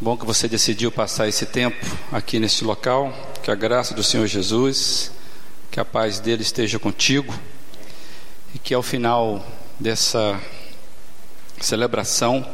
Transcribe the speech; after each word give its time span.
Bom 0.00 0.16
que 0.16 0.26
você 0.26 0.48
decidiu 0.48 0.90
passar 0.90 1.28
esse 1.28 1.46
tempo 1.46 1.86
aqui 2.10 2.40
neste 2.40 2.64
local. 2.64 3.14
Que 3.44 3.50
a 3.50 3.54
graça 3.54 3.94
do 3.94 4.02
Senhor 4.02 4.26
Jesus, 4.26 5.12
que 5.70 5.78
a 5.78 5.84
paz 5.84 6.18
dele 6.18 6.42
esteja 6.42 6.80
contigo 6.80 7.32
e 8.52 8.58
que 8.58 8.74
ao 8.74 8.82
final 8.82 9.46
dessa 9.78 10.38
celebração 11.60 12.44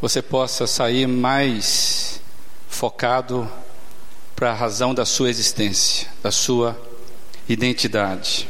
você 0.00 0.22
possa 0.22 0.66
sair 0.66 1.06
mais 1.06 2.22
focado 2.70 3.48
para 4.34 4.50
a 4.50 4.54
razão 4.54 4.94
da 4.94 5.04
sua 5.04 5.28
existência, 5.28 6.08
da 6.22 6.30
sua 6.30 6.74
identidade. 7.46 8.48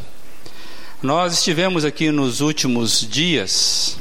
Nós 1.03 1.35
estivemos 1.35 1.85
aqui 1.85 2.13
nos 2.13 2.41
últimos 2.41 3.01
dias 3.01 3.99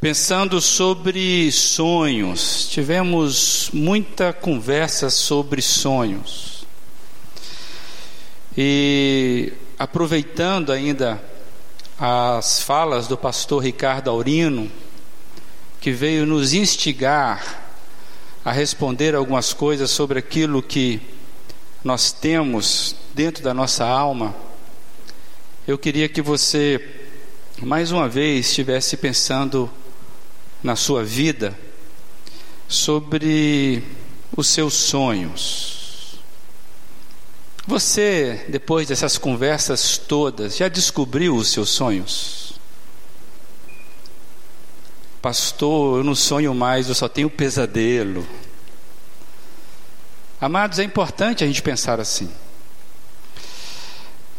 pensando 0.00 0.62
sobre 0.62 1.52
sonhos, 1.52 2.66
tivemos 2.70 3.68
muita 3.70 4.32
conversa 4.32 5.10
sobre 5.10 5.60
sonhos. 5.60 6.64
E 8.56 9.52
aproveitando 9.78 10.72
ainda 10.72 11.22
as 11.98 12.62
falas 12.62 13.06
do 13.08 13.16
pastor 13.16 13.62
Ricardo 13.62 14.08
Aurino, 14.08 14.70
que 15.82 15.92
veio 15.92 16.24
nos 16.24 16.54
instigar 16.54 17.62
a 18.42 18.52
responder 18.52 19.14
algumas 19.14 19.52
coisas 19.52 19.90
sobre 19.90 20.18
aquilo 20.18 20.62
que 20.62 20.98
nós 21.84 22.10
temos 22.10 22.96
dentro 23.14 23.44
da 23.44 23.52
nossa 23.52 23.84
alma, 23.86 24.34
eu 25.68 25.76
queria 25.76 26.08
que 26.08 26.22
você 26.22 26.82
mais 27.60 27.92
uma 27.92 28.08
vez 28.08 28.46
estivesse 28.46 28.96
pensando 28.96 29.70
na 30.62 30.76
sua 30.76 31.02
vida 31.02 31.56
sobre 32.68 33.82
os 34.36 34.46
seus 34.46 34.74
sonhos. 34.74 36.18
Você, 37.66 38.46
depois 38.48 38.88
dessas 38.88 39.18
conversas 39.18 39.98
todas, 39.98 40.56
já 40.56 40.68
descobriu 40.68 41.36
os 41.36 41.48
seus 41.48 41.70
sonhos? 41.70 42.54
Pastor, 45.20 45.98
eu 45.98 46.04
não 46.04 46.14
sonho 46.14 46.54
mais, 46.54 46.88
eu 46.88 46.94
só 46.94 47.08
tenho 47.08 47.28
pesadelo. 47.28 48.26
Amados, 50.40 50.78
é 50.78 50.84
importante 50.84 51.44
a 51.44 51.46
gente 51.46 51.60
pensar 51.60 52.00
assim. 52.00 52.30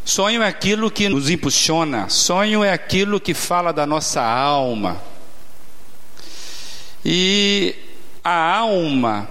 Sonho 0.03 0.41
é 0.41 0.47
aquilo 0.47 0.89
que 0.89 1.07
nos 1.07 1.29
impulsiona, 1.29 2.09
sonho 2.09 2.63
é 2.63 2.73
aquilo 2.73 3.19
que 3.19 3.35
fala 3.35 3.71
da 3.71 3.85
nossa 3.85 4.21
alma. 4.21 4.99
E 7.03 7.75
a 8.23 8.57
alma 8.57 9.27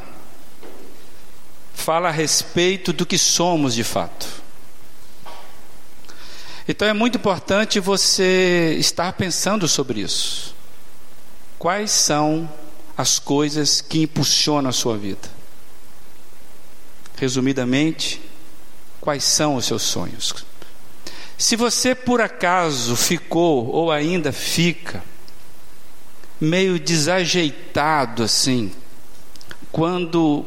fala 1.72 2.08
a 2.08 2.12
respeito 2.12 2.92
do 2.92 3.06
que 3.06 3.16
somos 3.16 3.74
de 3.74 3.84
fato. 3.84 4.26
Então 6.68 6.86
é 6.86 6.92
muito 6.92 7.18
importante 7.18 7.80
você 7.80 8.76
estar 8.78 9.12
pensando 9.14 9.66
sobre 9.66 10.00
isso. 10.00 10.54
Quais 11.58 11.91
são 11.91 12.48
as 12.96 13.18
coisas 13.18 13.80
que 13.80 14.02
impulsionam 14.02 14.70
a 14.70 14.72
sua 14.72 14.96
vida? 14.96 15.28
Resumidamente, 17.16 18.20
quais 19.00 19.24
são 19.24 19.56
os 19.56 19.64
seus 19.64 19.82
sonhos? 19.82 20.34
Se 21.36 21.56
você 21.56 21.94
por 21.94 22.20
acaso 22.20 22.94
ficou 22.94 23.66
ou 23.66 23.91
ainda 23.91 24.30
fica 24.30 25.02
meio 26.41 26.78
desajeitado 26.78 28.22
assim, 28.22 28.72
quando 29.70 30.44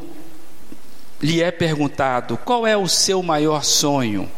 lhe 1.22 1.42
é 1.42 1.52
perguntado 1.52 2.38
qual 2.38 2.66
é 2.66 2.76
o 2.76 2.88
seu 2.88 3.22
maior 3.22 3.64
sonho, 3.64 4.30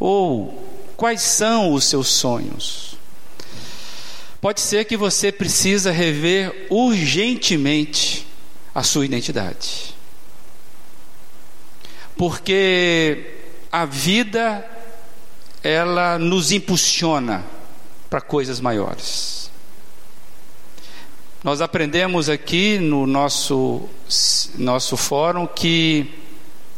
ou 0.00 0.66
quais 0.96 1.20
são 1.20 1.72
os 1.72 1.84
seus 1.84 2.08
sonhos, 2.08 2.96
pode 4.40 4.60
ser 4.60 4.84
que 4.84 4.96
você 4.96 5.30
precisa 5.30 5.92
rever 5.92 6.66
urgentemente 6.70 8.26
a 8.74 8.82
sua 8.82 9.04
identidade. 9.04 9.94
Porque 12.16 13.36
a 13.70 13.84
vida 13.84 14.68
ela 15.62 16.18
nos 16.18 16.50
impulsiona 16.50 17.44
para 18.10 18.20
coisas 18.20 18.60
maiores. 18.60 19.41
Nós 21.42 21.60
aprendemos 21.60 22.28
aqui 22.28 22.78
no 22.78 23.04
nosso, 23.04 23.88
nosso 24.56 24.96
fórum 24.96 25.44
que 25.44 26.06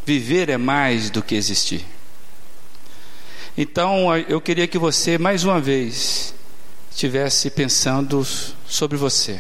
viver 0.07 0.49
é 0.49 0.57
mais 0.57 1.11
do 1.11 1.23
que 1.23 1.35
existir. 1.35 1.85
Então, 3.59 4.17
eu 4.17 4.41
queria 4.41 4.67
que 4.67 4.79
você, 4.79 5.19
mais 5.19 5.45
uma 5.45 5.61
vez, 5.61 6.35
estivesse 6.91 7.51
pensando 7.51 8.27
sobre 8.67 8.97
você. 8.97 9.39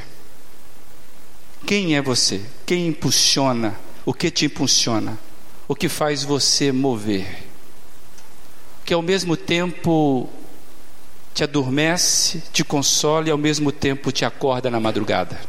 Quem 1.66 1.96
é 1.96 2.02
você? 2.02 2.42
Quem 2.66 2.88
impulsiona? 2.88 3.74
O 4.04 4.12
que 4.12 4.30
te 4.30 4.44
impulsiona? 4.44 5.18
O 5.66 5.74
que 5.74 5.88
faz 5.88 6.22
você 6.22 6.70
mover? 6.70 7.44
Que 8.84 8.92
ao 8.92 9.00
mesmo 9.00 9.38
tempo 9.38 10.28
te 11.34 11.42
adormece, 11.42 12.42
te 12.52 12.62
consola 12.62 13.26
e 13.26 13.30
ao 13.32 13.36
mesmo 13.36 13.72
tempo 13.72 14.12
te 14.12 14.24
acorda 14.24 14.70
na 14.70 14.78
madrugada. 14.78 15.40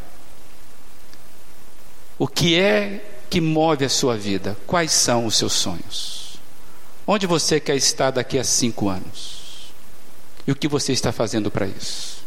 O 2.18 2.28
que 2.28 2.60
é 2.60 3.06
que 3.30 3.40
move 3.40 3.86
a 3.86 3.90
sua 3.90 4.18
vida? 4.18 4.58
Quais 4.66 4.92
são 4.92 5.28
os 5.28 5.38
seus 5.38 5.54
sonhos? 5.54 6.40
Onde 7.06 7.28
você 7.28 7.60
quer 7.60 7.76
estar 7.76 8.10
daqui 8.10 8.40
a 8.40 8.44
cinco 8.44 8.90
anos? 8.90 9.72
E 10.48 10.52
o 10.52 10.56
que 10.56 10.68
você 10.68 10.92
está 10.92 11.12
fazendo 11.12 11.52
para 11.52 11.68
isso? 11.68 12.24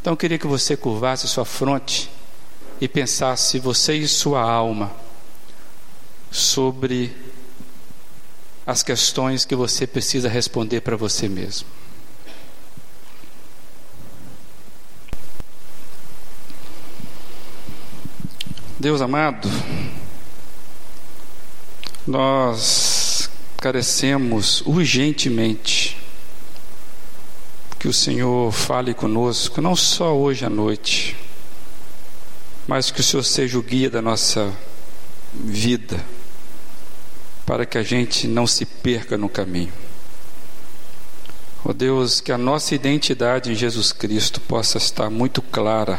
Então 0.00 0.12
eu 0.12 0.16
queria 0.16 0.38
que 0.38 0.46
você 0.46 0.76
curvasse 0.76 1.28
sua 1.28 1.44
fronte 1.44 2.10
e 2.80 2.88
pensasse 2.88 3.58
você 3.60 3.94
e 3.94 4.08
sua 4.08 4.40
alma 4.40 4.90
sobre 6.30 7.16
as 8.66 8.82
questões 8.82 9.44
que 9.44 9.54
você 9.54 9.86
precisa 9.86 10.28
responder 10.28 10.80
para 10.80 10.96
você 10.96 11.28
mesmo. 11.28 11.68
Deus 18.80 19.00
amado, 19.00 19.50
nós 22.06 23.28
carecemos 23.56 24.62
urgentemente 24.64 25.98
que 27.76 27.88
o 27.88 27.92
Senhor 27.92 28.52
fale 28.52 28.94
conosco, 28.94 29.60
não 29.60 29.74
só 29.74 30.16
hoje 30.16 30.44
à 30.44 30.48
noite, 30.48 31.16
mas 32.68 32.92
que 32.92 33.00
o 33.00 33.02
Senhor 33.02 33.24
seja 33.24 33.58
o 33.58 33.62
guia 33.62 33.90
da 33.90 34.00
nossa 34.00 34.56
vida, 35.34 35.98
para 37.44 37.66
que 37.66 37.78
a 37.78 37.82
gente 37.82 38.28
não 38.28 38.46
se 38.46 38.64
perca 38.64 39.18
no 39.18 39.28
caminho. 39.28 39.72
Ó 41.64 41.70
oh 41.70 41.72
Deus, 41.72 42.20
que 42.20 42.30
a 42.30 42.38
nossa 42.38 42.76
identidade 42.76 43.50
em 43.50 43.56
Jesus 43.56 43.90
Cristo 43.90 44.40
possa 44.40 44.78
estar 44.78 45.10
muito 45.10 45.42
clara, 45.42 45.98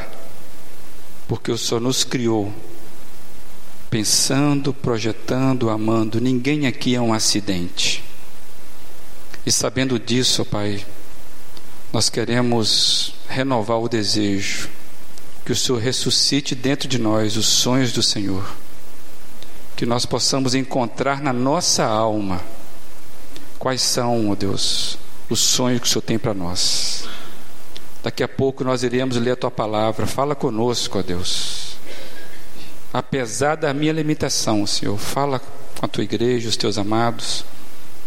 porque 1.29 1.51
o 1.51 1.57
Senhor 1.59 1.79
nos 1.79 2.03
criou 2.03 2.51
pensando, 3.87 4.73
projetando, 4.73 5.69
amando. 5.69 6.19
Ninguém 6.19 6.65
aqui 6.65 6.95
é 6.95 7.01
um 7.01 7.13
acidente. 7.13 8.03
E 9.45 9.51
sabendo 9.51 9.99
disso, 9.99 10.43
Pai, 10.43 10.83
nós 11.93 12.09
queremos 12.09 13.13
renovar 13.27 13.77
o 13.77 13.87
desejo 13.87 14.69
que 15.45 15.51
o 15.51 15.55
Senhor 15.55 15.77
ressuscite 15.77 16.55
dentro 16.55 16.87
de 16.87 16.97
nós 16.97 17.37
os 17.37 17.45
sonhos 17.45 17.91
do 17.91 18.01
Senhor. 18.01 18.43
Que 19.75 19.85
nós 19.85 20.07
possamos 20.07 20.55
encontrar 20.55 21.21
na 21.21 21.31
nossa 21.31 21.85
alma 21.85 22.41
quais 23.59 23.83
são, 23.83 24.31
ó 24.31 24.35
Deus, 24.35 24.97
os 25.29 25.39
sonhos 25.39 25.81
que 25.81 25.87
o 25.87 25.89
Senhor 25.89 26.01
tem 26.01 26.17
para 26.17 26.33
nós. 26.33 27.07
Daqui 28.01 28.23
a 28.23 28.27
pouco 28.27 28.63
nós 28.63 28.83
iremos 28.83 29.17
ler 29.17 29.31
a 29.31 29.35
tua 29.35 29.51
palavra. 29.51 30.07
Fala 30.07 30.35
conosco, 30.35 30.99
ó 30.99 31.01
Deus 31.01 31.69
apesar 32.93 33.55
da 33.55 33.73
minha 33.73 33.93
limitação, 33.93 34.65
Senhor, 34.65 34.97
fala 34.97 35.39
com 35.39 35.85
a 35.85 35.87
tua 35.87 36.03
igreja, 36.03 36.49
os 36.49 36.57
teus 36.57 36.77
amados, 36.77 37.45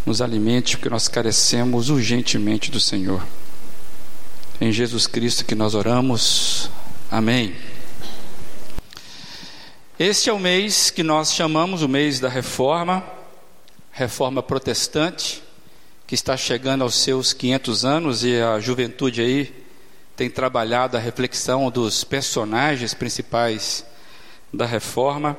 nos 0.04 0.20
alimente, 0.20 0.76
porque 0.76 0.90
nós 0.90 1.08
carecemos 1.08 1.88
urgentemente 1.88 2.70
do 2.70 2.80
Senhor. 2.80 3.24
Em 4.60 4.72
Jesus 4.72 5.06
Cristo 5.06 5.44
que 5.44 5.54
nós 5.54 5.74
oramos. 5.74 6.70
Amém. 7.10 7.54
Este 9.98 10.30
é 10.30 10.32
o 10.32 10.38
mês 10.38 10.90
que 10.90 11.02
nós 11.02 11.32
chamamos 11.32 11.82
o 11.82 11.88
mês 11.88 12.18
da 12.18 12.28
reforma, 12.28 13.04
reforma 13.92 14.42
protestante, 14.42 15.42
que 16.06 16.14
está 16.14 16.36
chegando 16.36 16.82
aos 16.82 16.96
seus 16.96 17.32
500 17.32 17.84
anos 17.84 18.24
e 18.24 18.40
a 18.40 18.58
juventude 18.58 19.20
aí 19.20 19.61
tem 20.22 20.30
trabalhado 20.30 20.96
a 20.96 21.00
reflexão 21.00 21.68
dos 21.68 22.04
personagens 22.04 22.94
principais 22.94 23.84
da 24.52 24.64
reforma. 24.64 25.36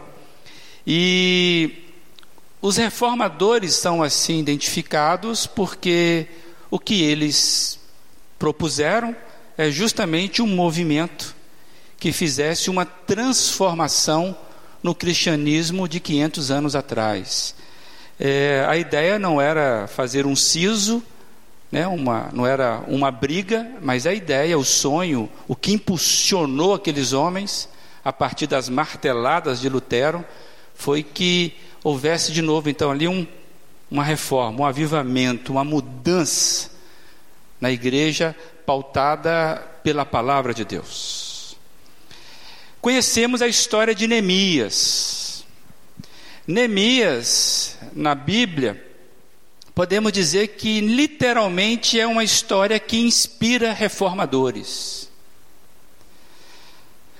E 0.85 1.85
os 2.61 2.75
reformadores 2.75 3.75
são 3.75 4.03
assim 4.03 4.39
identificados 4.39 5.47
porque 5.47 6.27
o 6.69 6.77
que 6.77 7.01
eles 7.01 7.79
propuseram 8.37 9.15
é 9.57 9.71
justamente 9.71 10.41
um 10.41 10.47
movimento 10.47 11.33
que 11.97 12.11
fizesse 12.11 12.69
uma 12.69 12.85
transformação 12.85 14.37
no 14.83 14.93
cristianismo 14.93 15.87
de 15.87 16.01
500 16.01 16.51
anos 16.51 16.75
atrás. 16.75 17.55
É, 18.19 18.65
a 18.67 18.75
ideia 18.75 19.17
não 19.17 19.39
era 19.39 19.87
fazer 19.87 20.25
um 20.25 20.35
siso, 20.35 21.01
né, 21.73 21.87
uma, 21.87 22.29
não 22.31 22.45
era 22.45 22.83
uma 22.87 23.09
briga, 23.09 23.67
mas 23.81 24.05
a 24.05 24.13
ideia, 24.13 24.59
o 24.59 24.63
sonho, 24.63 25.27
o 25.47 25.55
que 25.55 25.73
impulsionou 25.73 26.75
aqueles 26.75 27.13
homens, 27.13 27.67
a 28.05 28.13
partir 28.13 28.45
das 28.45 28.69
marteladas 28.69 29.59
de 29.59 29.69
Lutero, 29.69 30.23
foi 30.75 31.01
que 31.01 31.55
houvesse 31.83 32.31
de 32.31 32.43
novo, 32.43 32.69
então, 32.69 32.91
ali 32.91 33.07
um, 33.07 33.25
uma 33.89 34.03
reforma, 34.03 34.61
um 34.61 34.65
avivamento, 34.65 35.51
uma 35.51 35.63
mudança 35.63 36.69
na 37.59 37.71
igreja 37.71 38.35
pautada 38.67 39.55
pela 39.83 40.05
palavra 40.05 40.53
de 40.53 40.63
Deus. 40.63 41.57
Conhecemos 42.81 43.41
a 43.41 43.47
história 43.47 43.95
de 43.95 44.05
Neemias. 44.05 45.43
Neemias, 46.45 47.79
na 47.95 48.13
Bíblia, 48.13 48.92
podemos 49.73 50.11
dizer 50.11 50.49
que 50.49 50.81
literalmente 50.81 51.99
é 51.99 52.05
uma 52.05 52.23
história 52.23 52.79
que 52.79 52.97
inspira 52.97 53.73
reformadores. 53.73 55.09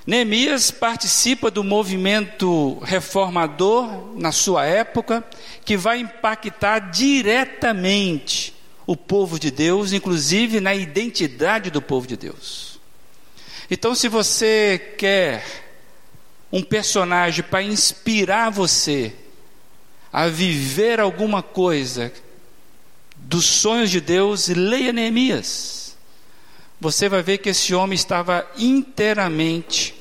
Neemias 0.06 0.70
participa 0.70 1.50
do 1.50 1.64
movimento 1.64 2.78
reformador 2.84 4.14
na 4.16 4.34
sua 4.34 4.66
época, 4.66 5.24
que 5.64 5.78
vai 5.78 6.00
impactar 6.00 6.92
diretamente 6.92 8.54
o 8.86 8.98
povo 8.98 9.40
de 9.40 9.50
Deus, 9.50 9.94
inclusive 9.94 10.60
na 10.60 10.76
identidade 10.76 11.70
do 11.72 11.82
povo 11.82 12.06
de 12.06 12.18
Deus. 12.18 12.80
Então, 13.72 13.96
se 13.96 14.10
você 14.10 14.94
quer 14.98 15.64
um 16.52 16.62
personagem 16.62 17.44
para 17.44 17.64
inspirar 17.64 18.52
você 18.52 19.14
a 20.12 20.28
viver 20.28 21.00
alguma 21.00 21.42
coisa 21.42 22.12
dos 23.24 23.46
sonhos 23.46 23.90
de 23.90 24.00
Deus, 24.00 24.48
leia 24.50 24.94
Neemias. 24.94 25.96
Você 26.80 27.08
vai 27.08 27.24
ver 27.24 27.38
que 27.38 27.50
esse 27.50 27.74
homem 27.74 27.96
estava 27.96 28.46
inteiramente 28.58 29.96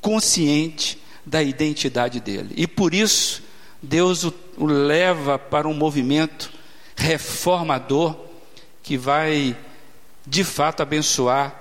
consciente 0.00 0.98
da 1.24 1.42
identidade 1.42 2.20
dele. 2.20 2.50
E 2.56 2.66
por 2.66 2.92
isso, 2.92 3.42
Deus 3.80 4.24
o, 4.24 4.34
o 4.56 4.66
leva 4.66 5.38
para 5.38 5.68
um 5.68 5.74
movimento 5.74 6.52
reformador 6.96 8.16
que 8.82 8.96
vai 8.96 9.56
de 10.26 10.44
fato 10.44 10.82
abençoar 10.82 11.60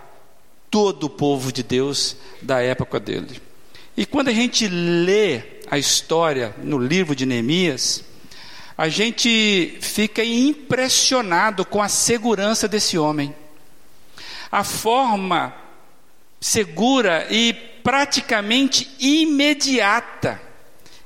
todo 0.69 1.05
o 1.05 1.09
povo 1.09 1.51
de 1.51 1.63
Deus 1.63 2.17
da 2.41 2.61
época 2.61 2.99
dele. 2.99 3.41
E 3.95 4.05
quando 4.05 4.29
a 4.29 4.33
gente 4.33 4.67
lê 4.67 5.41
a 5.69 5.77
história 5.77 6.55
no 6.63 6.79
livro 6.79 7.15
de 7.15 7.25
Neemias, 7.25 8.03
a 8.77 8.89
gente 8.89 9.77
fica 9.81 10.23
impressionado 10.23 11.63
com 11.63 11.81
a 11.81 11.87
segurança 11.87 12.67
desse 12.67 12.97
homem. 12.97 13.33
A 14.51 14.63
forma 14.63 15.53
segura 16.39 17.27
e 17.29 17.53
praticamente 17.53 18.89
imediata 18.99 20.41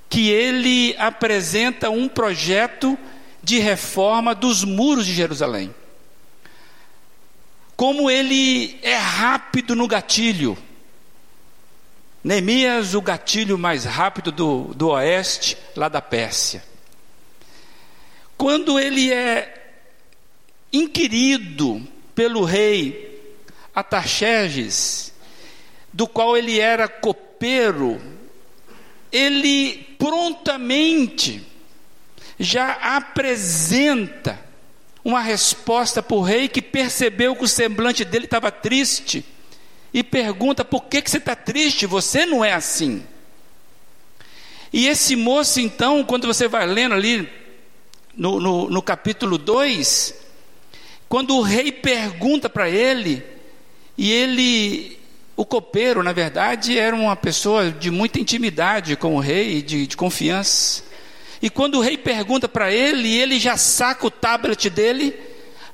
que 0.10 0.30
ele 0.30 0.96
apresenta 0.98 1.90
um 1.90 2.08
projeto 2.08 2.98
de 3.44 3.60
reforma 3.60 4.34
dos 4.34 4.64
muros 4.64 5.06
de 5.06 5.14
Jerusalém. 5.14 5.74
Como 7.76 8.10
ele 8.10 8.80
é 8.82 8.96
rápido 8.96 9.76
no 9.76 9.88
gatilho. 9.88 10.58
Neemias, 12.24 12.94
o 12.94 13.02
gatilho 13.02 13.58
mais 13.58 13.86
rápido 13.86 14.32
do, 14.32 14.74
do 14.74 14.90
oeste, 14.90 15.58
lá 15.76 15.88
da 15.88 16.02
Pérsia. 16.02 16.64
Quando 18.38 18.80
ele 18.80 19.12
é 19.12 19.72
inquirido 20.72 21.86
pelo 22.14 22.44
rei 22.44 23.36
Atarxerxes, 23.74 25.14
do 25.92 26.08
qual 26.08 26.38
ele 26.38 26.60
era 26.60 26.88
copeiro, 26.88 28.00
ele 29.12 29.96
prontamente 29.98 31.44
já 32.40 32.74
apresenta 32.74 34.40
uma 35.04 35.22
resposta 35.22 36.04
para 36.04 36.18
o 36.18 36.22
rei 36.22 36.48
que 36.48 36.62
percebeu 36.62 37.36
que 37.36 37.44
o 37.44 37.48
semblante 37.48 38.04
dele 38.04 38.26
estava 38.26 38.52
triste 38.52 39.26
e 39.94 40.04
pergunta: 40.04 40.64
por 40.64 40.86
que, 40.86 41.02
que 41.02 41.10
você 41.10 41.18
está 41.18 41.36
triste? 41.36 41.86
Você 41.86 42.26
não 42.26 42.44
é 42.44 42.54
assim. 42.54 43.04
E 44.72 44.88
esse 44.88 45.16
moço, 45.16 45.60
então, 45.60 46.04
quando 46.04 46.28
você 46.28 46.48
vai 46.48 46.68
lendo 46.68 46.94
ali 46.94 47.28
no, 48.18 48.40
no, 48.40 48.70
no 48.70 48.82
capítulo 48.82 49.38
2, 49.38 50.16
quando 51.08 51.38
o 51.38 51.42
rei 51.42 51.72
pergunta 51.72 52.50
para 52.50 52.68
ele, 52.68 53.24
e 53.96 54.12
ele, 54.12 55.00
o 55.36 55.46
copeiro, 55.46 56.02
na 56.02 56.12
verdade, 56.12 56.78
era 56.78 56.96
uma 56.96 57.16
pessoa 57.16 57.72
de 57.72 57.92
muita 57.92 58.20
intimidade 58.20 58.96
com 58.96 59.16
o 59.16 59.20
rei, 59.20 59.62
de, 59.62 59.86
de 59.86 59.96
confiança. 59.96 60.84
E 61.42 61.50
quando 61.50 61.76
o 61.76 61.82
rei 61.82 61.98
pergunta 61.98 62.50
para 62.50 62.74
ele, 62.74 63.16
ele 63.16 63.40
já 63.40 63.56
saca 63.56 64.08
o 64.08 64.12
tablet 64.12 64.70
dele, 64.70 65.16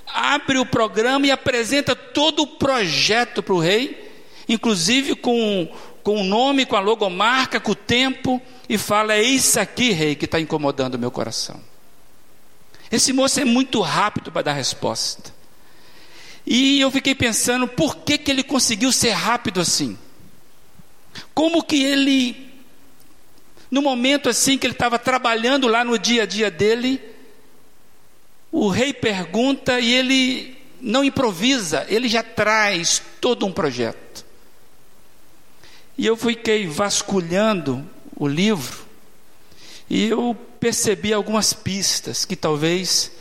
abre 0.06 0.58
o 0.58 0.66
programa 0.66 1.26
e 1.26 1.32
apresenta 1.32 1.96
todo 1.96 2.44
o 2.44 2.48
projeto 2.48 3.42
para 3.42 3.54
o 3.54 3.60
rei, 3.60 4.12
inclusive 4.50 5.16
com, 5.16 5.70
com 6.04 6.20
o 6.20 6.24
nome, 6.26 6.66
com 6.66 6.76
a 6.76 6.82
logomarca, 6.82 7.62
com 7.62 7.72
o 7.72 7.76
tempo, 7.76 8.42
e 8.68 8.78
fala: 8.78 9.14
É 9.14 9.22
isso 9.22 9.58
aqui, 9.58 9.92
rei, 9.92 10.16
que 10.16 10.26
está 10.26 10.40
incomodando 10.40 10.96
o 10.96 11.00
meu 11.00 11.10
coração. 11.10 11.73
Esse 12.94 13.12
moço 13.12 13.40
é 13.40 13.44
muito 13.44 13.82
rápido 13.82 14.32
para 14.32 14.44
dar 14.44 14.54
resposta. 14.54 15.34
E 16.46 16.80
eu 16.80 16.92
fiquei 16.92 17.16
pensando, 17.16 17.68
por 17.68 17.96
que, 17.96 18.20
que 18.20 18.30
ele 18.30 18.44
conseguiu 18.44 18.92
ser 18.92 19.10
rápido 19.10 19.60
assim? 19.60 19.98
Como 21.34 21.64
que 21.64 21.82
ele 21.84 22.54
no 23.72 23.82
momento 23.82 24.30
assim 24.30 24.60
que 24.60 24.68
ele 24.68 24.76
estava 24.76 25.00
trabalhando 25.00 25.68
lá 25.68 25.84
no 25.84 25.98
dia 25.98 26.22
a 26.22 26.26
dia 26.28 26.52
dele, 26.52 27.02
o 28.52 28.70
rei 28.70 28.94
pergunta 28.94 29.80
e 29.80 29.92
ele 29.92 30.56
não 30.80 31.04
improvisa, 31.04 31.88
ele 31.90 32.08
já 32.08 32.22
traz 32.22 33.02
todo 33.20 33.44
um 33.48 33.52
projeto. 33.52 34.24
E 35.98 36.06
eu 36.06 36.16
fiquei 36.16 36.68
vasculhando 36.68 37.84
o 38.16 38.28
livro 38.28 38.86
e 39.90 40.06
eu 40.06 40.38
percebi 40.64 41.12
algumas 41.12 41.52
pistas 41.52 42.24
que 42.24 42.38
talvez 42.38 43.12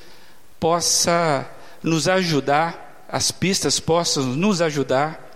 possa 0.60 1.44
nos 1.82 2.06
ajudar, 2.06 3.04
as 3.08 3.32
pistas 3.32 3.80
possam 3.80 4.22
nos 4.22 4.62
ajudar 4.62 5.28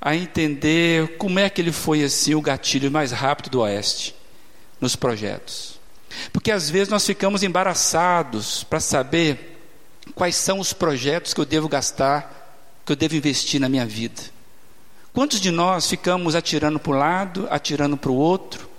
a 0.00 0.14
entender 0.14 1.16
como 1.16 1.40
é 1.40 1.50
que 1.50 1.60
ele 1.60 1.72
foi 1.72 2.04
assim 2.04 2.36
o 2.36 2.40
gatilho 2.40 2.92
mais 2.92 3.10
rápido 3.10 3.50
do 3.50 3.60
oeste 3.62 4.14
nos 4.80 4.94
projetos. 4.94 5.80
Porque 6.32 6.52
às 6.52 6.70
vezes 6.70 6.88
nós 6.88 7.04
ficamos 7.04 7.42
embaraçados 7.42 8.62
para 8.62 8.78
saber 8.78 9.60
quais 10.14 10.36
são 10.36 10.60
os 10.60 10.72
projetos 10.72 11.34
que 11.34 11.40
eu 11.40 11.44
devo 11.44 11.68
gastar, 11.68 12.62
que 12.86 12.92
eu 12.92 12.96
devo 12.96 13.16
investir 13.16 13.60
na 13.60 13.68
minha 13.68 13.84
vida. 13.84 14.22
Quantos 15.12 15.40
de 15.40 15.50
nós 15.50 15.90
ficamos 15.90 16.36
atirando 16.36 16.78
para 16.78 16.92
um 16.92 16.96
lado, 16.96 17.48
atirando 17.50 17.96
para 17.96 18.12
o 18.12 18.16
outro, 18.16 18.70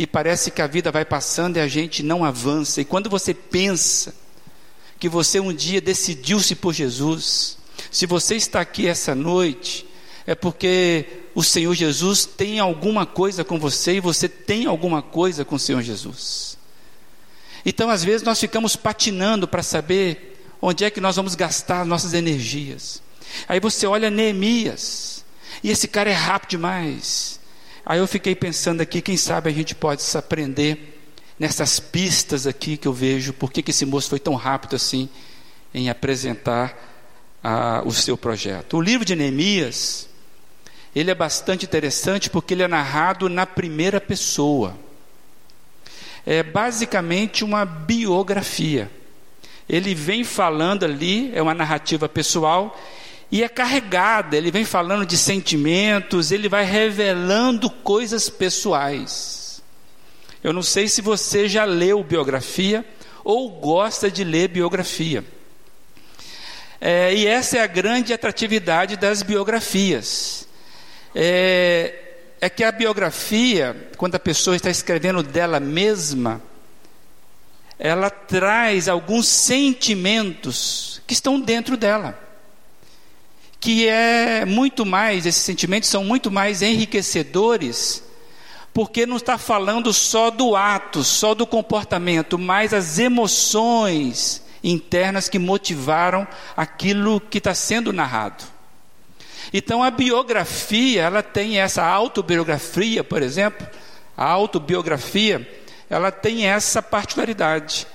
e 0.00 0.06
parece 0.06 0.50
que 0.50 0.62
a 0.62 0.66
vida 0.66 0.90
vai 0.90 1.04
passando 1.04 1.58
e 1.58 1.60
a 1.60 1.68
gente 1.68 2.02
não 2.02 2.24
avança. 2.24 2.80
E 2.80 2.86
quando 2.86 3.10
você 3.10 3.34
pensa 3.34 4.14
que 4.98 5.10
você 5.10 5.38
um 5.38 5.52
dia 5.52 5.78
decidiu-se 5.78 6.54
por 6.54 6.72
Jesus, 6.72 7.58
se 7.90 8.06
você 8.06 8.34
está 8.34 8.62
aqui 8.62 8.86
essa 8.86 9.14
noite, 9.14 9.86
é 10.26 10.34
porque 10.34 11.04
o 11.34 11.42
Senhor 11.42 11.74
Jesus 11.74 12.24
tem 12.24 12.60
alguma 12.60 13.04
coisa 13.04 13.44
com 13.44 13.58
você 13.58 13.96
e 13.96 14.00
você 14.00 14.26
tem 14.26 14.64
alguma 14.64 15.02
coisa 15.02 15.44
com 15.44 15.56
o 15.56 15.58
Senhor 15.58 15.82
Jesus. 15.82 16.56
Então, 17.62 17.90
às 17.90 18.02
vezes, 18.02 18.22
nós 18.22 18.40
ficamos 18.40 18.76
patinando 18.76 19.46
para 19.46 19.62
saber 19.62 20.42
onde 20.62 20.82
é 20.82 20.90
que 20.90 20.98
nós 20.98 21.16
vamos 21.16 21.34
gastar 21.34 21.84
nossas 21.84 22.14
energias. 22.14 23.02
Aí 23.46 23.60
você 23.60 23.86
olha 23.86 24.08
Neemias, 24.08 25.26
e 25.62 25.70
esse 25.70 25.86
cara 25.86 26.08
é 26.08 26.14
rápido 26.14 26.52
demais. 26.52 27.39
Aí 27.90 27.98
eu 27.98 28.06
fiquei 28.06 28.36
pensando 28.36 28.80
aqui, 28.80 29.02
quem 29.02 29.16
sabe 29.16 29.50
a 29.50 29.52
gente 29.52 29.74
pode 29.74 30.02
se 30.02 30.16
aprender 30.16 30.96
nessas 31.36 31.80
pistas 31.80 32.46
aqui 32.46 32.76
que 32.76 32.86
eu 32.86 32.92
vejo, 32.92 33.32
por 33.32 33.50
que 33.50 33.68
esse 33.68 33.84
moço 33.84 34.10
foi 34.10 34.20
tão 34.20 34.36
rápido 34.36 34.76
assim 34.76 35.08
em 35.74 35.90
apresentar 35.90 36.78
ah, 37.42 37.82
o 37.84 37.90
seu 37.90 38.16
projeto. 38.16 38.76
O 38.76 38.80
livro 38.80 39.04
de 39.04 39.16
Neemias, 39.16 40.08
ele 40.94 41.10
é 41.10 41.14
bastante 41.16 41.64
interessante 41.64 42.30
porque 42.30 42.54
ele 42.54 42.62
é 42.62 42.68
narrado 42.68 43.28
na 43.28 43.44
primeira 43.44 44.00
pessoa. 44.00 44.78
É 46.24 46.44
basicamente 46.44 47.42
uma 47.42 47.64
biografia. 47.64 48.88
Ele 49.68 49.96
vem 49.96 50.22
falando 50.22 50.84
ali, 50.84 51.32
é 51.34 51.42
uma 51.42 51.54
narrativa 51.54 52.08
pessoal, 52.08 52.80
e 53.30 53.44
é 53.44 53.48
carregada, 53.48 54.36
ele 54.36 54.50
vem 54.50 54.64
falando 54.64 55.06
de 55.06 55.16
sentimentos, 55.16 56.32
ele 56.32 56.48
vai 56.48 56.64
revelando 56.64 57.70
coisas 57.70 58.28
pessoais. 58.28 59.62
Eu 60.42 60.52
não 60.52 60.62
sei 60.62 60.88
se 60.88 61.00
você 61.00 61.48
já 61.48 61.64
leu 61.64 62.02
biografia 62.02 62.84
ou 63.22 63.48
gosta 63.50 64.10
de 64.10 64.24
ler 64.24 64.48
biografia. 64.48 65.24
É, 66.80 67.14
e 67.14 67.26
essa 67.26 67.58
é 67.58 67.60
a 67.60 67.66
grande 67.66 68.12
atratividade 68.12 68.96
das 68.96 69.22
biografias. 69.22 70.48
É, 71.14 71.94
é 72.40 72.48
que 72.48 72.64
a 72.64 72.72
biografia, 72.72 73.90
quando 73.96 74.14
a 74.14 74.20
pessoa 74.20 74.56
está 74.56 74.70
escrevendo 74.70 75.22
dela 75.22 75.60
mesma, 75.60 76.42
ela 77.78 78.10
traz 78.10 78.88
alguns 78.88 79.28
sentimentos 79.28 81.00
que 81.06 81.12
estão 81.12 81.38
dentro 81.38 81.76
dela. 81.76 82.29
Que 83.60 83.86
é 83.86 84.44
muito 84.46 84.86
mais, 84.86 85.26
esses 85.26 85.42
sentimentos 85.42 85.88
são 85.88 86.02
muito 86.02 86.30
mais 86.30 86.62
enriquecedores, 86.62 88.02
porque 88.72 89.04
não 89.04 89.18
está 89.18 89.36
falando 89.36 89.92
só 89.92 90.30
do 90.30 90.56
ato, 90.56 91.04
só 91.04 91.34
do 91.34 91.46
comportamento, 91.46 92.38
mas 92.38 92.72
as 92.72 92.98
emoções 92.98 94.42
internas 94.64 95.28
que 95.28 95.38
motivaram 95.38 96.26
aquilo 96.56 97.20
que 97.20 97.38
está 97.38 97.54
sendo 97.54 97.92
narrado. 97.92 98.44
Então 99.52 99.82
a 99.82 99.90
biografia, 99.90 101.02
ela 101.02 101.22
tem 101.22 101.58
essa 101.58 101.84
autobiografia, 101.84 103.02
por 103.02 103.20
exemplo, 103.22 103.66
a 104.16 104.24
autobiografia, 104.24 105.48
ela 105.88 106.12
tem 106.12 106.46
essa 106.46 106.80
particularidade. 106.80 107.86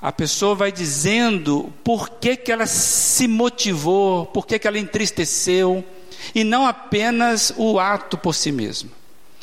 A 0.00 0.10
pessoa 0.10 0.54
vai 0.54 0.72
dizendo 0.72 1.72
por 1.84 2.08
que, 2.10 2.36
que 2.36 2.50
ela 2.50 2.66
se 2.66 3.28
motivou, 3.28 4.26
por 4.26 4.46
que, 4.46 4.58
que 4.58 4.66
ela 4.66 4.78
entristeceu, 4.78 5.84
e 6.34 6.42
não 6.42 6.66
apenas 6.66 7.52
o 7.56 7.78
ato 7.78 8.16
por 8.16 8.34
si 8.34 8.50
mesmo. 8.50 8.90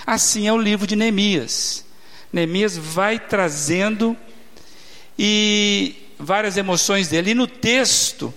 Assim 0.05 0.47
é 0.47 0.53
o 0.53 0.57
livro 0.57 0.87
de 0.87 0.95
Neemias. 0.95 1.85
Neemias 2.31 2.77
vai 2.77 3.19
trazendo 3.19 4.17
e 5.17 5.95
várias 6.17 6.57
emoções 6.57 7.07
dele. 7.07 7.31
E 7.31 7.35
no 7.35 7.47
texto, 7.47 8.33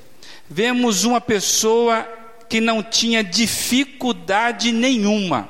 vemos 0.49 1.05
uma 1.05 1.21
pessoa 1.21 2.07
que 2.49 2.61
não 2.61 2.83
tinha 2.83 3.23
dificuldade 3.23 4.73
nenhuma. 4.73 5.49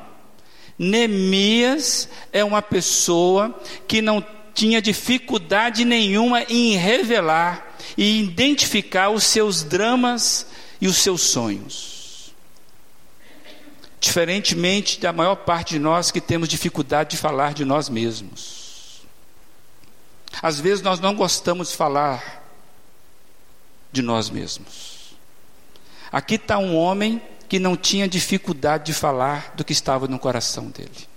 Neemias 0.79 2.09
é 2.33 2.45
uma 2.45 2.63
pessoa 2.63 3.59
que 3.87 4.01
não 4.01 4.25
tinha 4.55 4.83
dificuldade 4.83 5.85
nenhuma 5.85 6.43
em 6.45 6.77
revelar 6.77 7.77
e 7.97 8.21
identificar 8.21 9.11
os 9.11 9.25
seus 9.25 9.63
dramas 9.63 10.47
e 10.81 10.87
os 10.87 10.97
seus 10.99 11.23
sonhos. 11.23 12.35
Diferentemente 14.01 14.99
da 14.99 15.13
maior 15.13 15.37
parte 15.37 15.75
de 15.75 15.79
nós 15.79 16.11
que 16.11 16.21
temos 16.21 16.49
dificuldade 16.49 17.11
de 17.11 17.17
falar 17.17 17.53
de 17.53 17.65
nós 17.65 17.89
mesmos. 17.89 19.03
Às 20.43 20.61
vezes 20.61 20.83
nós 20.83 21.01
não 21.01 21.15
gostamos 21.15 21.71
de 21.71 21.77
falar 21.77 22.43
de 23.93 24.01
nós 24.01 24.31
mesmos. 24.31 25.15
Aqui 26.11 26.37
está 26.37 26.59
um 26.59 26.77
homem 26.77 27.21
que 27.49 27.59
não 27.59 27.77
tinha 27.77 28.09
dificuldade 28.09 28.87
de 28.87 28.95
falar 28.95 29.53
do 29.57 29.65
que 29.65 29.73
estava 29.73 30.07
no 30.07 30.19
coração 30.19 30.71
dele. 30.71 31.10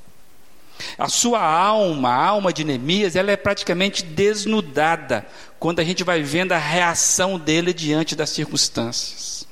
A 0.97 1.07
sua 1.07 1.41
alma, 1.41 2.09
a 2.09 2.25
alma 2.25 2.53
de 2.53 2.63
Neemias, 2.63 3.15
ela 3.15 3.31
é 3.31 3.37
praticamente 3.37 4.03
desnudada 4.03 5.25
quando 5.59 5.79
a 5.79 5.83
gente 5.83 6.03
vai 6.03 6.21
vendo 6.21 6.51
a 6.51 6.57
reação 6.57 7.39
dele 7.39 7.73
diante 7.73 8.15
das 8.15 8.29
circunstâncias. 8.29 9.47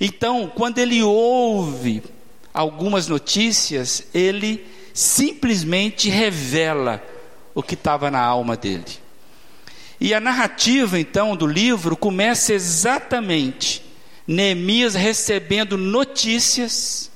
Então, 0.00 0.50
quando 0.54 0.78
ele 0.78 1.02
ouve 1.02 2.02
algumas 2.52 3.08
notícias, 3.08 4.04
ele 4.12 4.66
simplesmente 4.92 6.08
revela 6.08 7.02
o 7.54 7.62
que 7.62 7.74
estava 7.74 8.10
na 8.10 8.20
alma 8.20 8.56
dele. 8.56 8.84
E 10.00 10.14
a 10.14 10.20
narrativa, 10.20 10.98
então, 10.98 11.34
do 11.34 11.46
livro 11.46 11.96
começa 11.96 12.52
exatamente 12.52 13.82
Neemias 14.26 14.94
recebendo 14.94 15.78
notícias 15.78 17.10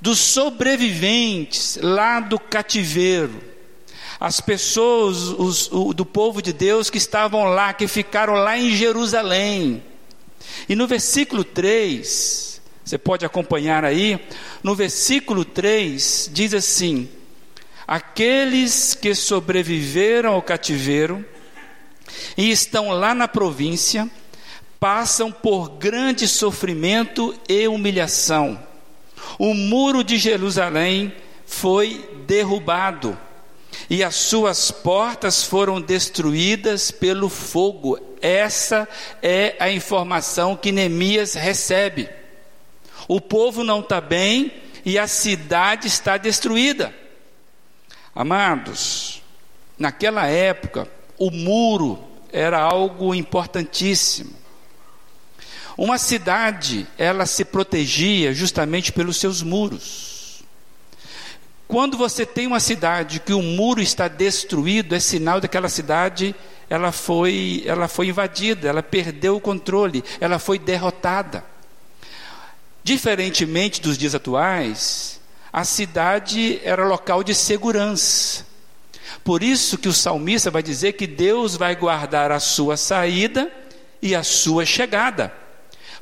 dos 0.00 0.18
sobreviventes 0.18 1.78
lá 1.82 2.20
do 2.20 2.38
cativeiro, 2.38 3.42
as 4.20 4.40
pessoas 4.40 5.16
os, 5.16 5.70
o, 5.70 5.92
do 5.92 6.04
povo 6.04 6.42
de 6.42 6.52
Deus 6.52 6.90
que 6.90 6.98
estavam 6.98 7.44
lá, 7.44 7.72
que 7.72 7.86
ficaram 7.86 8.34
lá 8.34 8.58
em 8.58 8.74
Jerusalém. 8.74 9.82
E 10.68 10.74
no 10.74 10.86
versículo 10.86 11.44
3, 11.44 12.60
você 12.84 12.98
pode 12.98 13.24
acompanhar 13.24 13.84
aí, 13.84 14.18
no 14.62 14.74
versículo 14.74 15.44
3 15.44 16.30
diz 16.32 16.54
assim: 16.54 17.08
Aqueles 17.86 18.94
que 18.94 19.14
sobreviveram 19.14 20.32
ao 20.32 20.42
cativeiro 20.42 21.24
e 22.36 22.50
estão 22.50 22.90
lá 22.90 23.14
na 23.14 23.28
província, 23.28 24.08
passam 24.80 25.30
por 25.30 25.70
grande 25.70 26.26
sofrimento 26.26 27.38
e 27.48 27.68
humilhação. 27.68 28.67
O 29.38 29.54
muro 29.54 30.02
de 30.02 30.18
Jerusalém 30.18 31.12
foi 31.46 32.08
derrubado 32.26 33.16
e 33.88 34.04
as 34.04 34.14
suas 34.14 34.70
portas 34.70 35.42
foram 35.44 35.80
destruídas 35.80 36.90
pelo 36.90 37.28
fogo. 37.28 37.98
Essa 38.20 38.88
é 39.22 39.56
a 39.58 39.70
informação 39.70 40.56
que 40.56 40.72
Neemias 40.72 41.34
recebe. 41.34 42.08
O 43.06 43.20
povo 43.20 43.64
não 43.64 43.80
está 43.80 44.00
bem 44.00 44.52
e 44.84 44.98
a 44.98 45.06
cidade 45.06 45.86
está 45.86 46.16
destruída. 46.16 46.94
Amados, 48.14 49.22
naquela 49.78 50.26
época, 50.26 50.88
o 51.18 51.30
muro 51.30 51.98
era 52.32 52.58
algo 52.58 53.14
importantíssimo. 53.14 54.37
Uma 55.78 55.96
cidade, 55.96 56.88
ela 56.98 57.24
se 57.24 57.44
protegia 57.44 58.34
justamente 58.34 58.90
pelos 58.90 59.16
seus 59.16 59.42
muros. 59.42 60.42
Quando 61.68 61.96
você 61.96 62.26
tem 62.26 62.48
uma 62.48 62.58
cidade 62.58 63.20
que 63.20 63.32
o 63.32 63.40
muro 63.40 63.80
está 63.80 64.08
destruído, 64.08 64.96
é 64.96 64.98
sinal 64.98 65.40
daquela 65.40 65.68
cidade 65.68 66.34
ela 66.68 66.90
foi, 66.90 67.62
ela 67.64 67.86
foi 67.86 68.08
invadida, 68.08 68.68
ela 68.68 68.82
perdeu 68.82 69.36
o 69.36 69.40
controle, 69.40 70.02
ela 70.20 70.40
foi 70.40 70.58
derrotada. 70.58 71.44
Diferentemente 72.82 73.80
dos 73.80 73.96
dias 73.96 74.16
atuais, 74.16 75.20
a 75.52 75.62
cidade 75.62 76.60
era 76.64 76.84
local 76.88 77.22
de 77.22 77.36
segurança. 77.36 78.44
Por 79.22 79.44
isso 79.44 79.78
que 79.78 79.88
o 79.88 79.92
salmista 79.92 80.50
vai 80.50 80.62
dizer 80.62 80.94
que 80.94 81.06
Deus 81.06 81.54
vai 81.54 81.76
guardar 81.76 82.32
a 82.32 82.40
sua 82.40 82.76
saída 82.76 83.48
e 84.02 84.12
a 84.16 84.24
sua 84.24 84.66
chegada. 84.66 85.32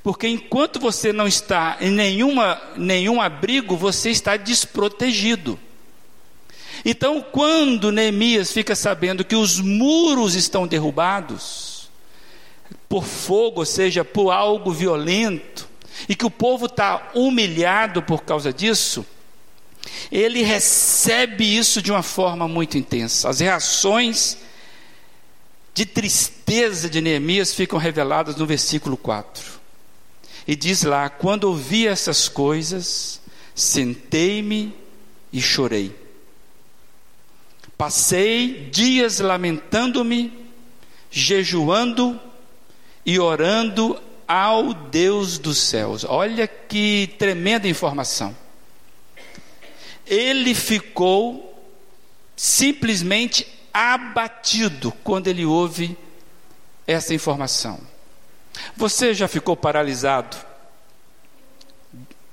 Porque 0.06 0.28
enquanto 0.28 0.78
você 0.78 1.12
não 1.12 1.26
está 1.26 1.78
em 1.80 1.90
nenhuma, 1.90 2.62
nenhum 2.76 3.20
abrigo, 3.20 3.76
você 3.76 4.08
está 4.08 4.36
desprotegido. 4.36 5.58
Então, 6.84 7.20
quando 7.20 7.90
Neemias 7.90 8.52
fica 8.52 8.76
sabendo 8.76 9.24
que 9.24 9.34
os 9.34 9.58
muros 9.58 10.36
estão 10.36 10.64
derrubados, 10.64 11.90
por 12.88 13.02
fogo, 13.02 13.58
ou 13.58 13.66
seja, 13.66 14.04
por 14.04 14.30
algo 14.30 14.70
violento, 14.70 15.68
e 16.08 16.14
que 16.14 16.24
o 16.24 16.30
povo 16.30 16.66
está 16.66 17.10
humilhado 17.12 18.00
por 18.00 18.22
causa 18.22 18.52
disso, 18.52 19.04
ele 20.12 20.44
recebe 20.44 21.44
isso 21.44 21.82
de 21.82 21.90
uma 21.90 22.04
forma 22.04 22.46
muito 22.46 22.78
intensa. 22.78 23.28
As 23.28 23.40
reações 23.40 24.38
de 25.74 25.84
tristeza 25.84 26.88
de 26.88 27.00
Neemias 27.00 27.52
ficam 27.52 27.76
reveladas 27.76 28.36
no 28.36 28.46
versículo 28.46 28.96
4. 28.96 29.55
E 30.46 30.54
diz 30.54 30.82
lá: 30.82 31.08
Quando 31.08 31.44
ouvi 31.44 31.86
essas 31.86 32.28
coisas, 32.28 33.20
sentei-me 33.54 34.74
e 35.32 35.40
chorei. 35.40 35.94
Passei 37.76 38.68
dias 38.70 39.20
lamentando-me, 39.20 40.32
jejuando 41.10 42.18
e 43.04 43.18
orando 43.18 44.00
ao 44.26 44.72
Deus 44.72 45.38
dos 45.38 45.58
céus. 45.58 46.04
Olha 46.04 46.46
que 46.46 47.14
tremenda 47.18 47.68
informação 47.68 48.34
ele 50.06 50.54
ficou 50.54 51.52
simplesmente 52.36 53.46
abatido 53.74 54.92
quando 55.02 55.26
ele 55.26 55.44
ouve 55.44 55.96
essa 56.86 57.12
informação. 57.12 57.80
Você 58.76 59.14
já 59.14 59.28
ficou 59.28 59.56
paralisado 59.56 60.36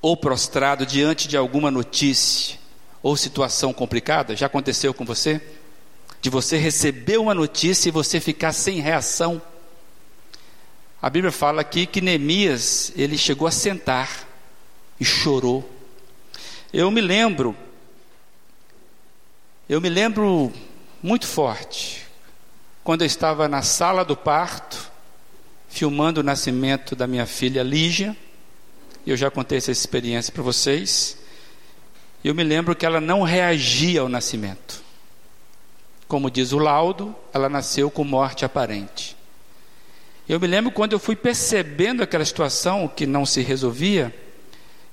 ou 0.00 0.16
prostrado 0.16 0.84
diante 0.84 1.26
de 1.26 1.36
alguma 1.36 1.70
notícia 1.70 2.58
ou 3.02 3.16
situação 3.16 3.72
complicada? 3.72 4.36
Já 4.36 4.46
aconteceu 4.46 4.92
com 4.92 5.04
você? 5.04 5.40
De 6.20 6.30
você 6.30 6.56
receber 6.56 7.18
uma 7.18 7.34
notícia 7.34 7.88
e 7.88 7.92
você 7.92 8.20
ficar 8.20 8.52
sem 8.52 8.80
reação? 8.80 9.40
A 11.00 11.10
Bíblia 11.10 11.30
fala 11.30 11.60
aqui 11.60 11.86
que 11.86 12.00
Neemias, 12.00 12.92
ele 12.96 13.18
chegou 13.18 13.46
a 13.46 13.50
sentar 13.50 14.26
e 14.98 15.04
chorou. 15.04 15.70
Eu 16.72 16.90
me 16.90 17.00
lembro, 17.00 17.54
eu 19.68 19.80
me 19.80 19.88
lembro 19.88 20.52
muito 21.02 21.26
forte, 21.26 22.06
quando 22.82 23.02
eu 23.02 23.06
estava 23.06 23.46
na 23.48 23.60
sala 23.60 24.04
do 24.04 24.16
parto, 24.16 24.90
filmando 25.74 26.20
o 26.20 26.22
nascimento 26.22 26.94
da 26.94 27.04
minha 27.04 27.26
filha 27.26 27.60
Lígia, 27.60 28.16
eu 29.04 29.16
já 29.16 29.28
contei 29.28 29.58
essa 29.58 29.72
experiência 29.72 30.32
para 30.32 30.40
vocês. 30.40 31.18
Eu 32.22 32.32
me 32.32 32.44
lembro 32.44 32.76
que 32.76 32.86
ela 32.86 33.00
não 33.00 33.22
reagia 33.22 34.00
ao 34.00 34.08
nascimento. 34.08 34.80
Como 36.06 36.30
diz 36.30 36.52
o 36.52 36.58
laudo, 36.58 37.12
ela 37.32 37.48
nasceu 37.48 37.90
com 37.90 38.04
morte 38.04 38.44
aparente. 38.44 39.16
Eu 40.28 40.38
me 40.38 40.46
lembro 40.46 40.70
quando 40.70 40.92
eu 40.92 41.00
fui 41.00 41.16
percebendo 41.16 42.04
aquela 42.04 42.24
situação 42.24 42.86
que 42.86 43.04
não 43.04 43.26
se 43.26 43.42
resolvia, 43.42 44.14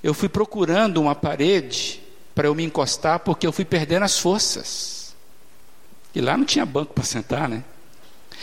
eu 0.02 0.12
fui 0.12 0.28
procurando 0.28 1.00
uma 1.00 1.14
parede 1.14 2.02
para 2.34 2.48
eu 2.48 2.56
me 2.56 2.64
encostar, 2.64 3.20
porque 3.20 3.46
eu 3.46 3.52
fui 3.52 3.64
perdendo 3.64 4.02
as 4.02 4.18
forças. 4.18 5.14
E 6.12 6.20
lá 6.20 6.36
não 6.36 6.44
tinha 6.44 6.66
banco 6.66 6.92
para 6.92 7.04
sentar, 7.04 7.48
né? 7.48 7.62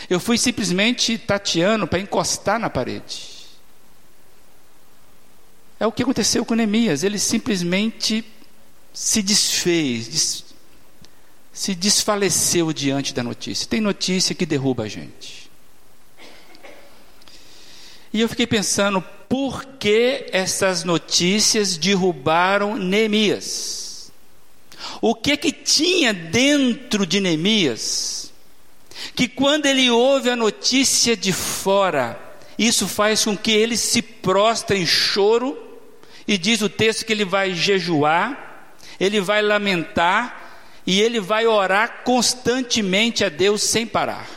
Eu 0.08 0.20
fui 0.20 0.38
simplesmente 0.38 1.18
tateando 1.18 1.88
para 1.88 2.00
encostar 2.00 2.60
na 2.60 2.70
parede. 2.70 3.40
É 5.80 5.88
o 5.88 5.92
que 5.92 6.04
aconteceu 6.04 6.46
com 6.46 6.54
Neemias. 6.54 7.04
Ele 7.04 7.18
simplesmente 7.18 8.24
se 8.94 9.22
desfez, 9.22 10.08
des, 10.08 10.46
se 11.54 11.74
desfaleceu 11.74 12.74
diante 12.74 13.14
da 13.14 13.24
notícia. 13.24 13.68
Tem 13.68 13.82
notícia 13.82 14.36
que 14.36 14.46
derruba 14.46 14.84
a 14.84 14.88
gente. 14.88 15.50
E 18.12 18.22
eu 18.22 18.28
fiquei 18.28 18.48
pensando, 18.48 19.02
por 19.30 19.64
que 19.64 20.28
essas 20.32 20.84
notícias 20.84 21.78
derrubaram 21.78 22.76
Neemias? 22.76 24.12
O 25.02 25.14
que 25.14 25.38
que 25.38 25.52
tinha 25.52 26.14
dentro 26.14 27.06
de 27.06 27.20
Neemias? 27.20 28.29
Que 29.16 29.28
quando 29.28 29.66
ele 29.66 29.90
ouve 29.90 30.30
a 30.30 30.36
notícia 30.36 31.16
de 31.16 31.32
fora, 31.32 32.20
isso 32.58 32.88
faz 32.88 33.24
com 33.24 33.38
que 33.38 33.52
ele 33.52 33.78
se 33.78 34.02
prostre 34.02 34.78
em 34.78 34.86
choro 34.86 35.58
e 36.28 36.38
diz 36.38 36.62
o 36.62 36.70
texto 36.70 37.06
que 37.06 37.14
ele 37.14 37.26
vai 37.26 37.54
jejuar, 37.54 38.76
ele 39.00 39.22
vai 39.22 39.42
lamentar 39.42 40.40
e 40.86 41.02
ele 41.02 41.20
vai 41.20 41.48
orar 41.48 42.04
constantemente 42.04 43.24
a 43.24 43.30
Deus 43.30 43.64
sem 43.64 43.86
parar. 43.86 44.28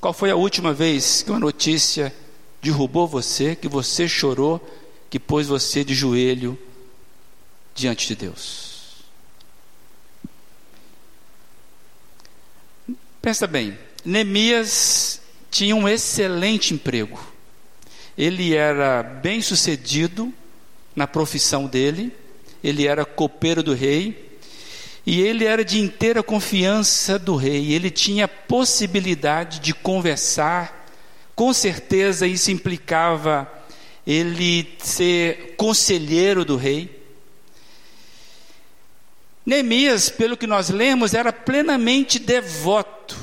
Qual 0.00 0.12
foi 0.12 0.30
a 0.30 0.36
última 0.36 0.72
vez 0.72 1.22
que 1.22 1.30
uma 1.30 1.40
notícia 1.40 2.14
derrubou 2.62 3.06
você, 3.06 3.56
que 3.56 3.68
você 3.68 4.06
chorou, 4.06 4.60
que 5.10 5.18
pôs 5.18 5.46
você 5.46 5.82
de 5.82 5.94
joelho 5.94 6.58
diante 7.74 8.06
de 8.06 8.14
Deus? 8.14 8.65
Pensa 13.26 13.48
bem, 13.48 13.76
Neemias 14.04 15.20
tinha 15.50 15.74
um 15.74 15.88
excelente 15.88 16.72
emprego 16.72 17.18
ele 18.16 18.54
era 18.54 19.02
bem 19.02 19.42
sucedido 19.42 20.32
na 20.94 21.08
profissão 21.08 21.66
dele, 21.66 22.12
ele 22.62 22.86
era 22.86 23.04
copeiro 23.04 23.64
do 23.64 23.74
rei, 23.74 24.38
e 25.04 25.20
ele 25.20 25.44
era 25.44 25.64
de 25.64 25.80
inteira 25.80 26.22
confiança 26.22 27.18
do 27.18 27.34
rei, 27.34 27.72
ele 27.72 27.90
tinha 27.90 28.28
possibilidade 28.28 29.58
de 29.58 29.74
conversar, 29.74 30.86
com 31.34 31.52
certeza 31.52 32.28
isso 32.28 32.52
implicava 32.52 33.50
ele 34.06 34.68
ser 34.78 35.54
conselheiro 35.56 36.44
do 36.44 36.56
rei. 36.56 36.95
Neemias, 39.46 40.08
pelo 40.08 40.36
que 40.36 40.46
nós 40.46 40.70
lemos, 40.70 41.14
era 41.14 41.32
plenamente 41.32 42.18
devoto, 42.18 43.16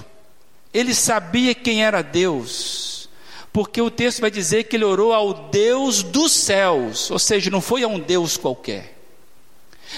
ele 0.74 0.94
sabia 0.94 1.54
quem 1.54 1.84
era 1.84 2.02
Deus, 2.02 3.10
porque 3.52 3.82
o 3.82 3.92
texto 3.92 4.22
vai 4.22 4.32
dizer 4.32 4.64
que 4.64 4.78
ele 4.78 4.86
orou 4.86 5.12
ao 5.12 5.50
Deus 5.50 6.02
dos 6.02 6.32
céus, 6.32 7.12
ou 7.12 7.20
seja, 7.20 7.52
não 7.52 7.60
foi 7.60 7.84
a 7.84 7.90
um 7.90 8.00
Deus 8.00 8.38
qualquer. 8.38 8.98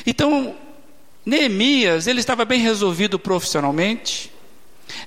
Então, 0.06 0.56
Neemias, 1.24 2.08
ele 2.08 2.22
estava 2.22 2.44
bem 2.44 2.60
resolvido 2.60 3.20
profissionalmente, 3.20 4.32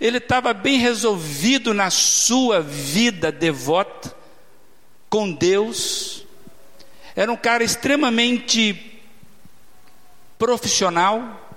ele 0.01 0.19
estava 0.19 0.55
bem 0.55 0.79
resolvido 0.79 1.75
na 1.75 1.91
sua 1.91 2.61
vida 2.61 3.33
devota 3.33 4.15
com 5.11 5.33
Deus, 5.33 6.25
era 7.17 7.33
um 7.33 7.37
cara 7.37 7.65
extremamente 7.65 8.88
profissional, 10.39 11.51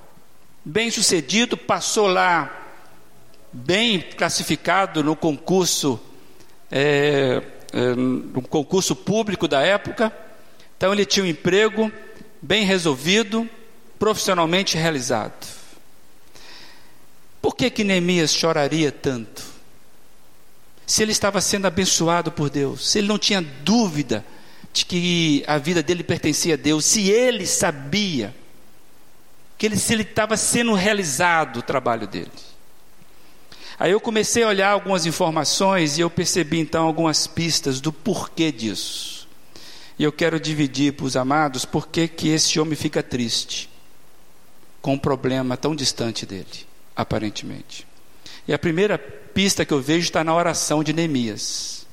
bem 0.65 0.89
sucedido, 0.89 1.55
passou 1.55 2.07
lá 2.07 2.57
bem 3.53 4.01
classificado 4.01 5.03
no 5.03 5.15
concurso 5.15 5.99
é, 6.71 7.43
é, 7.73 7.95
no 7.95 8.41
concurso 8.41 8.95
público 8.95 9.47
da 9.47 9.61
época. 9.61 10.11
Então 10.77 10.91
ele 10.93 11.05
tinha 11.05 11.23
um 11.23 11.27
emprego 11.27 11.91
bem 12.41 12.65
resolvido, 12.65 13.47
profissionalmente 13.99 14.77
realizado. 14.77 15.47
Por 17.41 17.55
que 17.55 17.69
que 17.69 17.83
Neemias 17.83 18.33
choraria 18.33 18.91
tanto? 18.91 19.43
Se 20.85 21.03
ele 21.03 21.11
estava 21.11 21.39
sendo 21.39 21.67
abençoado 21.67 22.31
por 22.31 22.49
Deus, 22.49 22.89
se 22.89 22.99
ele 22.99 23.07
não 23.07 23.17
tinha 23.17 23.41
dúvida 23.41 24.25
de 24.73 24.85
que 24.85 25.43
a 25.47 25.57
vida 25.57 25.83
dele 25.83 26.03
pertencia 26.03 26.55
a 26.55 26.57
Deus, 26.57 26.85
se 26.85 27.09
ele 27.09 27.45
sabia 27.45 28.33
que 29.62 29.67
ele, 29.67 29.78
se 29.78 29.93
ele 29.93 30.02
estava 30.02 30.36
sendo 30.36 30.74
realizado 30.74 31.58
o 31.58 31.62
trabalho 31.62 32.08
dele. 32.08 32.32
Aí 33.78 33.91
eu 33.91 34.02
comecei 34.02 34.41
a 34.41 34.47
olhar 34.47 34.71
algumas 34.71 35.06
informações 35.06 36.00
e 36.00 36.02
eu 36.02 36.10
percebi 36.10 36.58
então 36.58 36.88
algumas 36.88 37.28
pistas 37.28 37.80
do 37.80 37.93
porquê 37.93 38.52
disso. 38.52 39.30
E 40.00 40.04
eu 40.04 40.12
quero 40.12 40.39
dividir 40.39 40.93
para 40.93 41.06
os 41.06 41.15
amados 41.15 41.63
por 41.63 41.89
que 41.89 42.10
esse 42.30 42.60
homem 42.60 42.76
fica 42.76 43.04
triste 43.04 43.69
com 44.82 44.93
um 44.93 44.97
problema 44.97 45.56
tão 45.56 45.76
distante 45.76 46.26
dele, 46.26 46.65
aparentemente. 46.95 47.86
E 48.47 48.54
a 48.56 48.58
primeira 48.58 48.97
pista 48.97 49.63
que 49.63 49.76
eu 49.76 49.80
vejo 49.80 50.06
está 50.06 50.24
na 50.24 50.34
oração 50.34 50.84
de 50.84 50.91
Neemias. 50.91 51.86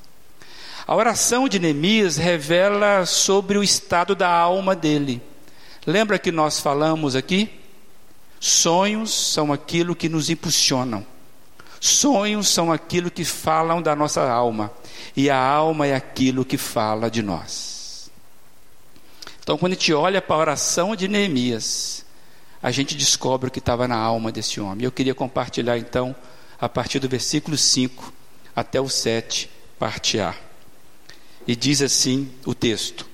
A 0.87 0.95
oração 0.95 1.47
de 1.47 1.59
Neemias 1.59 2.17
revela 2.17 3.05
sobre 3.05 3.59
o 3.59 3.63
estado 3.63 4.15
da 4.15 4.27
alma 4.27 4.75
dele. 4.75 5.21
Lembra 5.85 6.17
que 6.17 6.31
nós 6.31 6.59
falamos 6.59 7.15
aqui? 7.15 7.58
Sonhos 8.39 9.13
são 9.13 9.51
aquilo 9.51 9.95
que 9.95 10.07
nos 10.07 10.29
impulsionam. 10.29 11.05
Sonhos 11.79 12.47
são 12.47 12.71
aquilo 12.71 13.11
que 13.11 13.23
falam 13.23 13.81
da 13.81 13.95
nossa 13.95 14.29
alma, 14.29 14.71
e 15.15 15.29
a 15.29 15.37
alma 15.37 15.87
é 15.87 15.95
aquilo 15.95 16.45
que 16.45 16.57
fala 16.57 17.09
de 17.09 17.21
nós. 17.21 18.09
Então, 19.41 19.57
quando 19.57 19.71
a 19.71 19.75
gente 19.75 19.93
olha 19.93 20.21
para 20.21 20.35
a 20.35 20.39
oração 20.39 20.95
de 20.95 21.07
Neemias, 21.07 22.05
a 22.61 22.71
gente 22.71 22.95
descobre 22.95 23.47
o 23.47 23.51
que 23.51 23.59
estava 23.59 23.87
na 23.87 23.95
alma 23.95 24.31
desse 24.31 24.59
homem. 24.59 24.85
Eu 24.85 24.91
queria 24.91 25.15
compartilhar 25.15 25.77
então, 25.77 26.15
a 26.59 26.67
partir 26.67 26.99
do 26.99 27.07
versículo 27.07 27.57
5 27.57 28.13
até 28.55 28.79
o 28.79 28.89
7, 28.89 29.49
parte 29.79 30.19
A. 30.19 30.35
E 31.47 31.55
diz 31.55 31.81
assim 31.81 32.29
o 32.45 32.53
texto: 32.53 33.07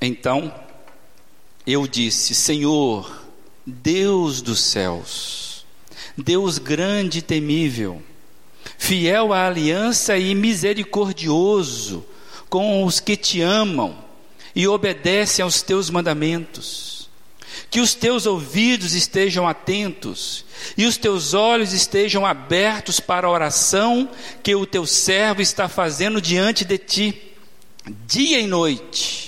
Então 0.00 0.52
eu 1.72 1.86
disse: 1.86 2.34
Senhor, 2.34 3.24
Deus 3.66 4.40
dos 4.40 4.60
céus, 4.60 5.66
Deus 6.16 6.56
grande 6.56 7.18
e 7.18 7.22
temível, 7.22 8.02
fiel 8.78 9.34
à 9.34 9.46
aliança 9.46 10.16
e 10.16 10.34
misericordioso 10.34 12.04
com 12.48 12.84
os 12.84 13.00
que 13.00 13.16
te 13.16 13.42
amam 13.42 13.96
e 14.56 14.66
obedecem 14.66 15.42
aos 15.42 15.60
teus 15.60 15.90
mandamentos. 15.90 17.10
Que 17.70 17.80
os 17.80 17.92
teus 17.92 18.24
ouvidos 18.24 18.94
estejam 18.94 19.46
atentos 19.46 20.46
e 20.74 20.86
os 20.86 20.96
teus 20.96 21.34
olhos 21.34 21.74
estejam 21.74 22.24
abertos 22.24 22.98
para 22.98 23.26
a 23.26 23.30
oração 23.30 24.08
que 24.42 24.54
o 24.54 24.64
teu 24.64 24.86
servo 24.86 25.42
está 25.42 25.68
fazendo 25.68 26.20
diante 26.22 26.64
de 26.64 26.78
ti, 26.78 27.34
dia 28.06 28.40
e 28.40 28.46
noite, 28.46 29.27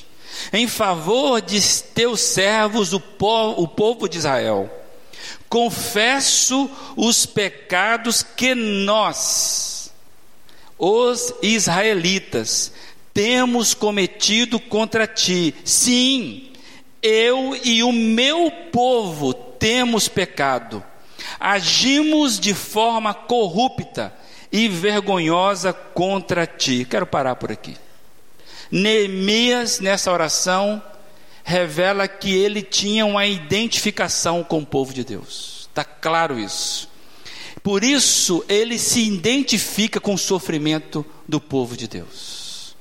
em 0.53 0.67
favor 0.67 1.41
de 1.41 1.61
teus 1.95 2.21
servos, 2.21 2.93
o 2.93 3.01
povo, 3.01 3.63
o 3.63 3.69
povo 3.69 4.09
de 4.09 4.19
Israel 4.19 4.71
confesso 5.51 6.71
os 6.97 7.27
pecados 7.27 8.23
que 8.23 8.55
nós, 8.55 9.93
os 10.79 11.35
israelitas, 11.43 12.73
temos 13.13 13.75
cometido 13.75 14.61
contra 14.61 15.09
ti. 15.09 15.53
Sim, 15.65 16.53
eu 17.03 17.59
e 17.65 17.83
o 17.83 17.93
meu 17.93 18.51
povo 18.71 19.35
temos 19.35 20.07
pecado. 20.07 20.83
Agimos 21.39 22.39
de 22.39 22.55
forma 22.55 23.13
corrupta 23.13 24.15
e 24.53 24.69
vergonhosa 24.69 25.73
contra 25.73 26.47
ti. 26.47 26.87
Quero 26.89 27.07
parar 27.07 27.35
por 27.35 27.51
aqui. 27.51 27.77
Neemias, 28.71 29.81
nessa 29.81 30.13
oração, 30.13 30.83
revela 31.43 32.07
que 32.07 32.33
ele 32.33 32.63
tinha 32.63 33.05
uma 33.05 33.27
identificação 33.27 34.45
com 34.45 34.59
o 34.59 34.67
povo 34.67 34.95
de 34.95 35.05
Deus. 35.05 35.69
Está 35.69 35.85
claro 35.85 36.39
isso. 36.39 36.89
Por 37.63 37.85
isso, 37.85 38.45
ele 38.49 38.79
se 38.79 39.01
identifica 39.07 40.01
com 40.01 40.15
o 40.15 40.19
sofrimento 40.19 41.05
do 41.29 41.41
povo 41.41 41.77
de 41.77 41.87
Deus. 41.87 42.77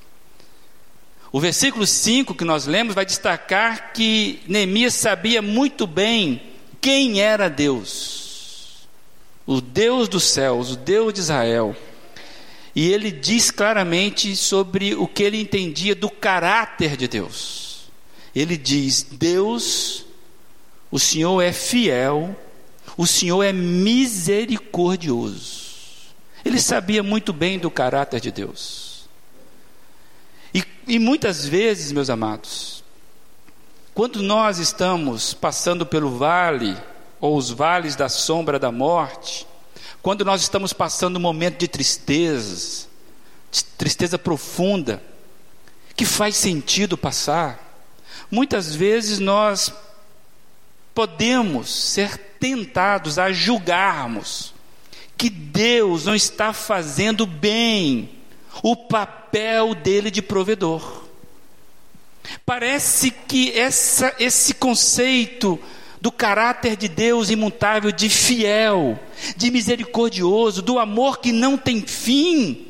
O 1.32 1.38
versículo 1.38 1.86
5 1.86 2.34
que 2.34 2.44
nós 2.44 2.66
lemos 2.66 2.94
vai 2.94 3.04
destacar 3.04 3.92
que 3.92 4.40
Neemias 4.48 4.94
sabia 4.94 5.40
muito 5.40 5.86
bem 5.86 6.42
quem 6.80 7.20
era 7.20 7.48
Deus, 7.48 8.88
o 9.46 9.60
Deus 9.60 10.08
dos 10.08 10.24
céus, 10.24 10.72
o 10.72 10.76
Deus 10.76 11.12
de 11.12 11.20
Israel. 11.20 11.76
E 12.74 12.92
ele 12.92 13.10
diz 13.10 13.50
claramente 13.50 14.36
sobre 14.36 14.94
o 14.94 15.06
que 15.06 15.22
ele 15.22 15.40
entendia 15.40 15.94
do 15.94 16.08
caráter 16.08 16.96
de 16.96 17.08
Deus. 17.08 17.90
Ele 18.34 18.56
diz: 18.56 19.02
Deus, 19.02 20.04
o 20.90 20.98
Senhor 20.98 21.40
é 21.40 21.52
fiel 21.52 22.36
o 23.00 23.06
Senhor 23.06 23.42
é 23.42 23.52
misericordioso. 23.52 25.70
Ele 26.44 26.60
sabia 26.60 27.02
muito 27.02 27.32
bem 27.32 27.58
do 27.58 27.70
caráter 27.70 28.20
de 28.20 28.30
Deus. 28.30 29.08
E, 30.52 30.62
e 30.86 30.98
muitas 30.98 31.46
vezes, 31.46 31.92
meus 31.92 32.10
amados, 32.10 32.84
quando 33.94 34.22
nós 34.22 34.58
estamos 34.58 35.32
passando 35.32 35.86
pelo 35.86 36.18
vale, 36.18 36.76
ou 37.20 37.38
os 37.38 37.50
vales 37.50 37.96
da 37.96 38.10
sombra 38.10 38.58
da 38.58 38.70
morte, 38.70 39.46
quando 40.02 40.24
nós 40.24 40.40
estamos 40.40 40.72
passando 40.72 41.16
um 41.16 41.20
momento 41.20 41.58
de 41.58 41.68
tristeza, 41.68 42.86
de 43.50 43.64
tristeza 43.64 44.18
profunda, 44.18 45.02
que 45.94 46.04
faz 46.04 46.36
sentido 46.36 46.96
passar, 46.96 47.84
muitas 48.30 48.74
vezes 48.74 49.18
nós 49.18 49.72
podemos 50.94 51.70
ser 51.70 52.16
tentados 52.38 53.18
a 53.18 53.30
julgarmos 53.32 54.54
que 55.16 55.28
Deus 55.28 56.06
não 56.06 56.14
está 56.14 56.52
fazendo 56.54 57.26
bem 57.26 58.10
o 58.62 58.74
papel 58.74 59.74
dele 59.74 60.10
de 60.10 60.22
provedor. 60.22 61.04
Parece 62.46 63.10
que 63.10 63.52
essa, 63.52 64.14
esse 64.18 64.54
conceito 64.54 65.60
do 66.00 66.10
caráter 66.10 66.76
de 66.76 66.88
Deus 66.88 67.30
imutável, 67.30 67.92
de 67.92 68.08
fiel, 68.08 68.98
de 69.36 69.50
misericordioso, 69.50 70.62
do 70.62 70.78
amor 70.78 71.18
que 71.18 71.30
não 71.30 71.58
tem 71.58 71.82
fim, 71.82 72.66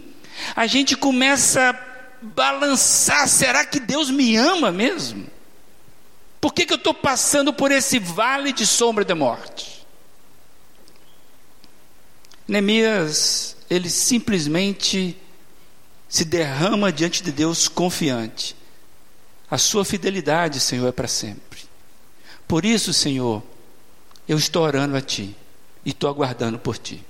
a 0.57 0.67
gente 0.67 0.97
começa 0.97 1.71
a 1.71 1.79
balançar: 2.21 3.29
será 3.29 3.65
que 3.65 3.79
Deus 3.79 4.11
me 4.11 4.37
ama 4.37 4.73
mesmo? 4.73 5.27
Por 6.41 6.55
que, 6.55 6.65
que 6.65 6.73
eu 6.73 6.79
estou 6.79 6.95
passando 6.95 7.53
por 7.53 7.71
esse 7.71 7.99
vale 7.99 8.53
de 8.53 8.67
sombra 8.67 9.05
da 9.05 9.15
morte? 9.15 9.87
Neemias, 12.49 13.57
ele 13.69 13.89
simplesmente 13.89 15.17
se 16.09 16.25
derrama 16.25 16.91
diante 16.91 17.23
de 17.23 17.31
Deus 17.31 17.69
confiante. 17.69 18.57
A 19.49 19.59
sua 19.59 19.85
fidelidade, 19.85 20.59
Senhor, 20.59 20.89
é 20.89 20.93
para 20.93 21.07
sempre. 21.07 21.50
Por 22.51 22.65
isso, 22.65 22.93
Senhor, 22.93 23.45
eu 24.29 24.37
estou 24.37 24.65
orando 24.65 24.97
a 24.97 25.01
Ti 25.01 25.37
e 25.85 25.91
estou 25.91 26.11
aguardando 26.11 26.59
por 26.59 26.77
Ti. 26.77 27.01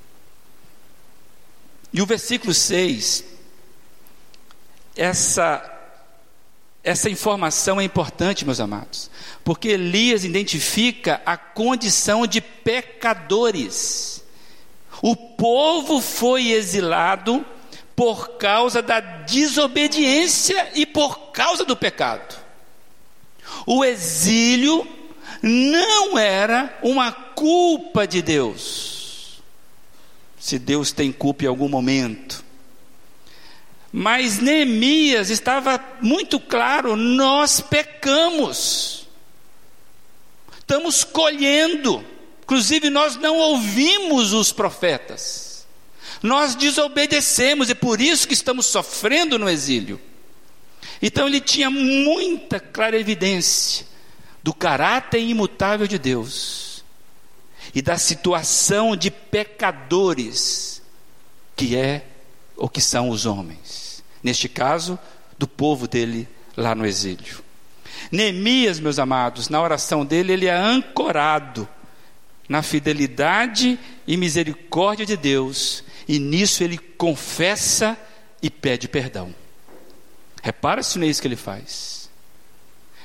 E 1.90 2.02
o 2.02 2.04
versículo 2.04 2.52
6, 2.52 3.24
essa 4.94 5.78
essa 6.84 7.08
informação 7.08 7.80
é 7.80 7.84
importante, 7.84 8.44
meus 8.44 8.60
amados, 8.60 9.10
porque 9.42 9.68
Elias 9.68 10.24
identifica 10.24 11.22
a 11.24 11.38
condição 11.38 12.26
de 12.26 12.42
pecadores. 12.42 14.22
O 15.00 15.16
povo 15.16 16.02
foi 16.02 16.50
exilado 16.50 17.46
por 17.96 18.36
causa 18.36 18.82
da 18.82 19.00
desobediência 19.00 20.70
e 20.74 20.84
por 20.84 21.32
causa 21.32 21.64
do 21.64 21.74
pecado. 21.74 22.38
O 23.66 23.82
exílio 23.82 24.99
não 25.42 26.18
era 26.18 26.78
uma 26.82 27.12
culpa 27.12 28.06
de 28.06 28.20
Deus. 28.20 29.40
Se 30.38 30.58
Deus 30.58 30.92
tem 30.92 31.12
culpa 31.12 31.44
em 31.44 31.48
algum 31.48 31.68
momento, 31.68 32.44
mas 33.92 34.38
Neemias 34.38 35.30
estava 35.30 35.82
muito 36.00 36.38
claro: 36.38 36.96
nós 36.96 37.60
pecamos, 37.60 39.06
estamos 40.58 41.04
colhendo, 41.04 42.04
inclusive 42.42 42.88
nós 42.88 43.16
não 43.16 43.36
ouvimos 43.36 44.32
os 44.32 44.52
profetas, 44.52 45.66
nós 46.22 46.54
desobedecemos, 46.54 47.68
e 47.68 47.74
por 47.74 48.00
isso 48.00 48.26
que 48.26 48.34
estamos 48.34 48.66
sofrendo 48.66 49.38
no 49.38 49.48
exílio. 49.48 50.00
Então 51.02 51.26
ele 51.26 51.40
tinha 51.40 51.70
muita 51.70 52.60
clara 52.60 52.98
evidência 52.98 53.90
do 54.42 54.54
caráter 54.54 55.20
imutável 55.20 55.86
de 55.86 55.98
Deus 55.98 56.84
e 57.74 57.82
da 57.82 57.98
situação 57.98 58.96
de 58.96 59.10
pecadores 59.10 60.82
que 61.56 61.76
é 61.76 62.06
o 62.56 62.68
que 62.68 62.80
são 62.80 63.10
os 63.10 63.26
homens 63.26 63.90
neste 64.22 64.48
caso, 64.48 64.98
do 65.38 65.46
povo 65.46 65.88
dele 65.88 66.28
lá 66.56 66.74
no 66.74 66.86
exílio. 66.86 67.42
Neemias, 68.10 68.80
meus 68.80 68.98
amados, 68.98 69.48
na 69.48 69.60
oração 69.60 70.04
dele, 70.04 70.32
ele 70.32 70.46
é 70.46 70.54
ancorado 70.54 71.68
na 72.48 72.62
fidelidade 72.62 73.78
e 74.06 74.16
misericórdia 74.16 75.06
de 75.06 75.16
Deus, 75.16 75.84
e 76.08 76.18
nisso 76.18 76.64
ele 76.64 76.76
confessa 76.76 77.96
e 78.42 78.50
pede 78.50 78.88
perdão. 78.88 79.34
Repara 80.42 80.82
se 80.82 80.98
não 80.98 81.06
é 81.06 81.10
isso 81.10 81.20
que 81.20 81.28
ele 81.28 81.36
faz. 81.36 81.99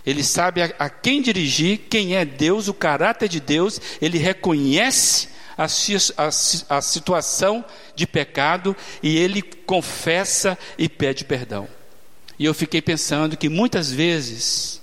Ele 0.06 0.24
sabe 0.24 0.62
a, 0.62 0.66
a 0.78 0.90
quem 0.90 1.22
dirigir, 1.22 1.82
quem 1.90 2.16
é 2.16 2.24
Deus, 2.24 2.68
o 2.68 2.74
caráter 2.74 3.28
de 3.28 3.40
Deus, 3.40 3.82
ele 4.02 4.18
reconhece 4.18 5.30
a, 5.58 5.66
a, 5.66 6.78
a 6.78 6.82
situação 6.82 7.66
de 7.96 8.06
pecado 8.06 8.76
e 9.02 9.18
ele 9.18 9.42
confessa 9.42 10.58
e 10.78 10.88
pede 10.88 11.26
perdão. 11.26 11.68
E 12.38 12.46
eu 12.46 12.54
fiquei 12.54 12.82
pensando 12.82 13.38
que 13.38 13.50
muitas 13.50 13.92
vezes 13.92 14.82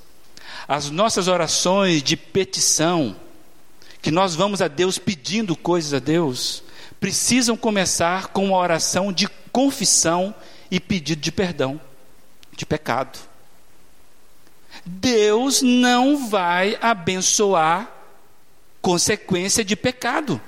as 0.66 0.90
nossas 0.90 1.28
orações 1.28 2.02
de 2.02 2.16
petição, 2.16 3.14
que 4.00 4.10
nós 4.10 4.34
vamos 4.34 4.62
a 4.62 4.68
Deus 4.68 4.98
pedindo 4.98 5.54
coisas 5.54 5.92
a 5.92 5.98
Deus, 5.98 6.64
precisam 6.98 7.56
começar 7.56 8.28
com 8.28 8.46
uma 8.46 8.56
oração 8.56 9.12
de 9.12 9.28
confissão 9.52 10.34
e 10.70 10.80
pedido 10.80 11.20
de 11.20 11.30
perdão, 11.30 11.80
de 12.56 12.64
pecado. 12.64 13.18
Deus 14.84 15.62
não 15.62 16.28
vai 16.28 16.76
abençoar 16.80 17.90
consequência 18.80 19.64
de 19.64 19.76
pecado. 19.76 20.40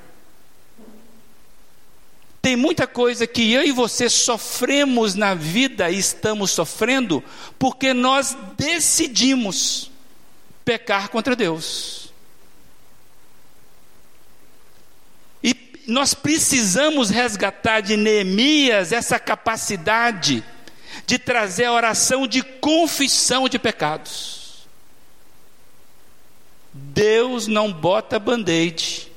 Tem 2.43 2.57
muita 2.57 2.87
coisa 2.87 3.27
que 3.27 3.53
eu 3.53 3.63
e 3.63 3.73
você 3.73 4.11
sofremos 4.11 5.15
na 5.15 5.35
vida 5.35 5.89
e 5.91 5.99
estamos 5.99 6.51
sofrendo 6.51 7.25
porque 7.59 7.95
nós 7.95 8.37
decidimos 8.59 9.91
pecar 10.63 11.09
contra 11.09 11.35
Deus. 11.35 12.13
E 15.43 15.57
nós 15.87 16.13
precisamos 16.13 17.09
resgatar 17.09 17.81
de 17.81 17.97
Neemias 17.97 18.93
essa 18.93 19.19
capacidade 19.19 20.45
de 21.07 21.19
trazer 21.19 21.67
a 21.67 21.73
oração 21.73 22.27
de 22.27 22.43
confissão 22.43 23.49
de 23.49 23.59
pecados. 23.59 24.67
Deus 26.73 27.47
não 27.47 27.73
bota 27.73 28.19
band-aid 28.19 29.11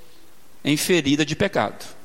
em 0.63 0.77
ferida 0.77 1.25
de 1.25 1.35
pecado. 1.35 1.97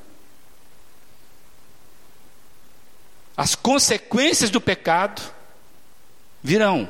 as 3.35 3.55
consequências 3.55 4.49
do 4.49 4.61
pecado 4.61 5.21
virão. 6.41 6.89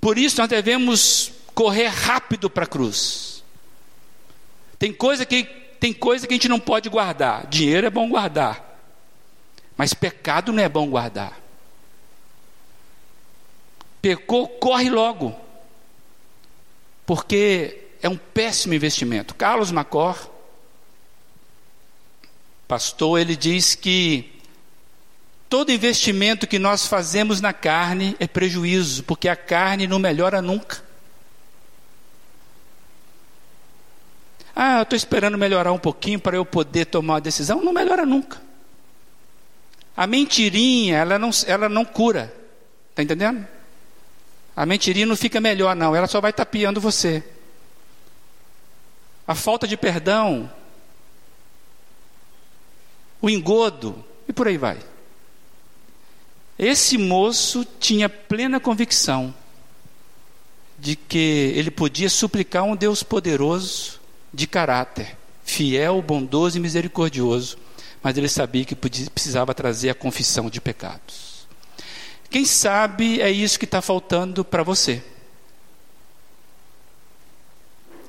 Por 0.00 0.18
isso 0.18 0.38
nós 0.38 0.48
devemos 0.48 1.32
correr 1.54 1.88
rápido 1.88 2.50
para 2.50 2.64
a 2.64 2.68
cruz. 2.68 3.42
Tem 4.78 4.92
coisa 4.92 5.24
que 5.24 5.44
tem 5.80 5.92
coisa 5.92 6.26
que 6.26 6.32
a 6.32 6.36
gente 6.36 6.48
não 6.48 6.60
pode 6.60 6.88
guardar. 6.88 7.46
Dinheiro 7.46 7.86
é 7.86 7.90
bom 7.90 8.08
guardar. 8.08 8.73
Mas 9.76 9.92
pecado 9.92 10.52
não 10.52 10.62
é 10.62 10.68
bom 10.68 10.88
guardar. 10.88 11.40
pecou, 14.00 14.46
corre 14.46 14.90
logo, 14.90 15.34
porque 17.06 17.88
é 18.02 18.08
um 18.08 18.18
péssimo 18.18 18.74
investimento. 18.74 19.34
Carlos 19.34 19.72
Macor, 19.72 20.30
pastor, 22.68 23.18
ele 23.18 23.34
diz 23.34 23.74
que 23.74 24.30
todo 25.48 25.72
investimento 25.72 26.46
que 26.46 26.58
nós 26.58 26.86
fazemos 26.86 27.40
na 27.40 27.54
carne 27.54 28.14
é 28.20 28.26
prejuízo, 28.26 29.04
porque 29.04 29.26
a 29.26 29.36
carne 29.36 29.86
não 29.86 29.98
melhora 29.98 30.42
nunca. 30.42 30.84
Ah, 34.54 34.78
eu 34.78 34.82
estou 34.82 34.96
esperando 34.96 35.38
melhorar 35.38 35.72
um 35.72 35.78
pouquinho 35.78 36.20
para 36.20 36.36
eu 36.36 36.44
poder 36.44 36.84
tomar 36.84 37.14
uma 37.14 37.20
decisão. 37.20 37.64
Não 37.64 37.72
melhora 37.72 38.04
nunca. 38.04 38.43
A 39.96 40.06
mentirinha, 40.06 40.98
ela 40.98 41.18
não, 41.18 41.30
ela 41.46 41.68
não 41.68 41.84
cura. 41.84 42.34
Está 42.90 43.02
entendendo? 43.02 43.46
A 44.56 44.64
mentirinha 44.64 45.06
não 45.06 45.16
fica 45.16 45.40
melhor, 45.40 45.74
não. 45.74 45.94
Ela 45.94 46.06
só 46.06 46.20
vai 46.20 46.32
tapeando 46.32 46.80
você. 46.80 47.22
A 49.26 49.34
falta 49.34 49.66
de 49.66 49.76
perdão, 49.76 50.50
o 53.20 53.30
engodo, 53.30 54.04
e 54.28 54.32
por 54.32 54.46
aí 54.46 54.58
vai. 54.58 54.78
Esse 56.58 56.98
moço 56.98 57.66
tinha 57.80 58.08
plena 58.08 58.60
convicção 58.60 59.34
de 60.78 60.94
que 60.94 61.52
ele 61.56 61.70
podia 61.70 62.10
suplicar 62.10 62.64
um 62.64 62.76
Deus 62.76 63.02
poderoso 63.02 63.98
de 64.32 64.46
caráter, 64.46 65.16
fiel, 65.44 66.02
bondoso 66.02 66.58
e 66.58 66.60
misericordioso, 66.60 67.56
mas 68.04 68.18
ele 68.18 68.28
sabia 68.28 68.66
que 68.66 68.76
precisava 68.76 69.54
trazer 69.54 69.88
a 69.88 69.94
confissão 69.94 70.50
de 70.50 70.60
pecados. 70.60 71.48
Quem 72.28 72.44
sabe 72.44 73.22
é 73.22 73.30
isso 73.30 73.58
que 73.58 73.64
está 73.64 73.80
faltando 73.80 74.44
para 74.44 74.62
você. 74.62 75.02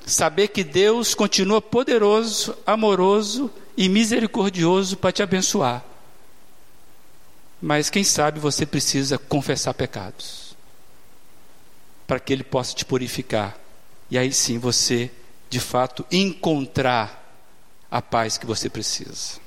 Saber 0.05 0.49
que 0.49 0.65
Deus 0.65 1.15
continua 1.15 1.61
poderoso, 1.61 2.57
amoroso 2.67 3.49
e 3.77 3.87
misericordioso 3.87 4.97
para 4.97 5.13
te 5.13 5.23
abençoar. 5.23 5.81
Mas 7.61 7.89
quem 7.89 8.03
sabe 8.03 8.37
você 8.37 8.65
precisa 8.65 9.17
confessar 9.17 9.73
pecados 9.73 10.57
para 12.05 12.19
que 12.19 12.33
Ele 12.33 12.43
possa 12.43 12.75
te 12.75 12.83
purificar. 12.83 13.57
E 14.11 14.17
aí 14.17 14.33
sim 14.33 14.59
você 14.59 15.09
de 15.49 15.61
fato 15.61 16.05
encontrar 16.11 17.23
a 17.89 18.01
paz 18.01 18.37
que 18.37 18.45
você 18.45 18.69
precisa. 18.69 19.44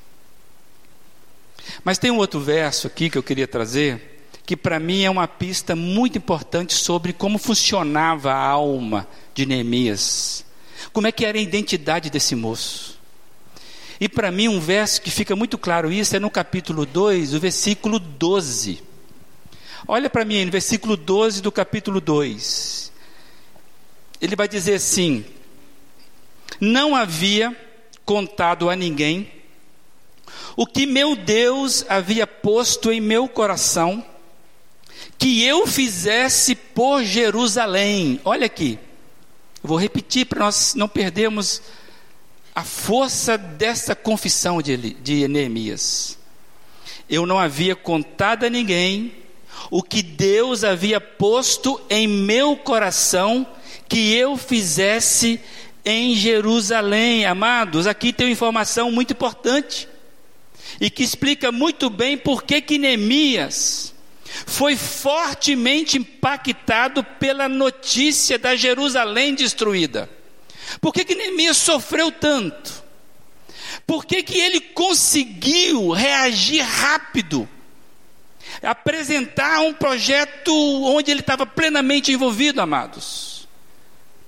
Mas 1.85 1.99
tem 1.99 2.11
um 2.11 2.19
outro 2.19 2.41
verso 2.41 2.87
aqui 2.87 3.11
que 3.11 3.19
eu 3.19 3.23
queria 3.23 3.47
trazer, 3.47 4.21
que 4.45 4.57
para 4.57 4.79
mim 4.79 5.05
é 5.05 5.11
uma 5.11 5.29
pista 5.29 5.77
muito 5.77 6.19
importante 6.19 6.75
sobre 6.75 7.13
como 7.13 7.39
funcionava 7.39 8.33
a 8.33 8.47
alma 8.47 9.07
de 9.35 9.45
Neemias. 9.47 10.45
Como 10.93 11.07
é 11.07 11.13
que 11.13 11.25
era 11.25 11.39
a 11.39 11.41
identidade 11.41 12.11
desse 12.11 12.35
moço? 12.35 12.99
E 14.01 14.09
para 14.09 14.31
mim 14.31 14.49
um 14.49 14.61
verso 14.61 15.03
que 15.03 15.11
fica 15.11 15.35
muito 15.35 15.59
claro 15.59 15.93
isso 15.93 16.15
é 16.15 16.21
no 16.21 16.31
capítulo 16.31 16.87
2, 16.87 17.35
o 17.35 17.41
versículo 17.41 17.99
12. 17.99 18.83
Olha 19.87 20.09
para 20.09 20.25
mim 20.25 20.45
no 20.45 20.51
versículo 20.51 20.97
12 20.97 21.43
do 21.43 21.51
capítulo 21.51 22.01
2. 22.01 22.93
Ele 24.21 24.37
vai 24.37 24.49
dizer 24.49 24.75
assim: 24.75 25.25
não 26.61 26.95
havia 26.95 27.57
contado 28.05 28.71
a 28.71 28.77
ninguém 28.77 29.31
o 30.59 30.67
que 30.67 30.87
meu 30.87 31.15
Deus 31.15 31.85
havia 31.89 32.27
posto 32.27 32.91
em 32.91 33.01
meu 33.01 33.29
coração 33.29 34.05
que 35.17 35.45
eu 35.45 35.69
fizesse 35.69 36.57
por 36.57 37.05
Jerusalém. 37.05 38.21
Olha 38.25 38.47
aqui, 38.47 38.77
vou 39.63 39.79
repetir 39.79 40.27
para 40.27 40.41
nós 40.41 40.75
não 40.75 40.89
perdermos 40.89 41.63
a 42.53 42.65
força 42.65 43.39
dessa 43.39 43.95
confissão 43.95 44.61
de, 44.61 44.77
de 44.95 45.29
Neemias. 45.29 46.19
Eu 47.09 47.25
não 47.25 47.39
havia 47.39 47.77
contado 47.77 48.43
a 48.43 48.51
ninguém 48.51 49.15
o 49.71 49.81
que 49.81 50.03
Deus 50.03 50.65
havia 50.65 51.01
posto 51.01 51.81
em 51.89 52.09
meu 52.09 52.57
coração 52.57 53.47
que 53.89 54.13
eu 54.13 54.37
fizesse 54.37 55.41
em 55.85 56.17
Jerusalém. 56.17 57.27
Amados, 57.27 57.87
aqui 57.87 58.13
tem 58.13 58.27
uma 58.27 58.33
informação 58.33 58.91
muito 58.91 59.13
importante 59.13 59.87
e 60.81 60.91
que 60.91 61.03
explica 61.03 61.51
muito 61.51 61.91
bem 61.91 62.17
por 62.17 62.43
que, 62.43 62.61
que 62.61 62.79
Neemias 62.79 63.95
foi 64.47 64.77
fortemente 64.77 65.99
impactado 65.99 67.03
pela 67.03 67.49
notícia 67.49 68.39
da 68.39 68.55
Jerusalém 68.55 69.35
destruída. 69.35 70.09
Por 70.81 70.93
que, 70.93 71.05
que 71.05 71.15
Neemias 71.15 71.57
sofreu 71.57 72.13
tanto? 72.13 72.85
Por 73.87 74.05
que, 74.05 74.23
que 74.23 74.39
ele 74.39 74.61
conseguiu 74.61 75.91
reagir 75.91 76.63
rápido? 76.63 77.49
Apresentar 78.63 79.61
um 79.61 79.73
projeto 79.73 80.53
onde 80.85 81.11
ele 81.11 81.21
estava 81.21 81.47
plenamente 81.47 82.13
envolvido, 82.13 82.61
amados. 82.61 83.49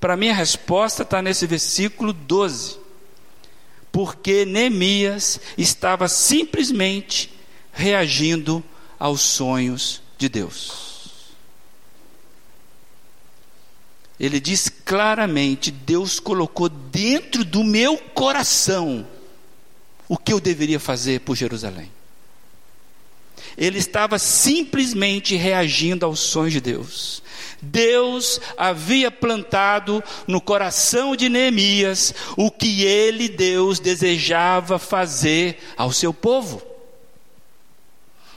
Para 0.00 0.16
mim, 0.16 0.30
a 0.30 0.34
resposta 0.34 1.02
está 1.02 1.20
nesse 1.20 1.46
versículo 1.46 2.12
12. 2.12 2.78
Porque 3.92 4.44
Neemias 4.44 5.40
estava 5.58 6.08
simplesmente 6.08 7.32
reagindo 7.72 8.62
aos 8.98 9.20
sonhos 9.20 10.02
de 10.18 10.28
Deus. 10.28 10.90
Ele 14.20 14.38
diz 14.38 14.68
claramente: 14.68 15.70
Deus 15.70 16.20
colocou 16.20 16.68
dentro 16.68 17.42
do 17.42 17.64
meu 17.64 17.96
coração 17.96 19.06
o 20.06 20.18
que 20.18 20.32
eu 20.32 20.38
deveria 20.38 20.78
fazer 20.78 21.20
por 21.20 21.34
Jerusalém. 21.34 21.90
Ele 23.56 23.78
estava 23.78 24.18
simplesmente 24.18 25.36
reagindo 25.36 26.04
aos 26.04 26.20
sonhos 26.20 26.52
de 26.52 26.60
Deus. 26.60 27.22
Deus 27.62 28.40
havia 28.56 29.10
plantado 29.10 30.02
no 30.26 30.40
coração 30.40 31.14
de 31.14 31.28
Neemias 31.28 32.14
o 32.36 32.50
que 32.50 32.84
ele, 32.84 33.28
Deus, 33.28 33.78
desejava 33.78 34.78
fazer 34.78 35.58
ao 35.76 35.92
seu 35.92 36.12
povo. 36.12 36.62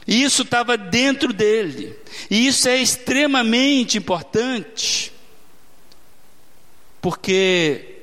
E 0.06 0.22
isso 0.22 0.42
estava 0.42 0.76
dentro 0.76 1.32
dele. 1.32 1.96
E 2.30 2.46
isso 2.46 2.68
é 2.68 2.76
extremamente 2.76 3.96
importante, 3.96 5.10
porque 7.00 8.02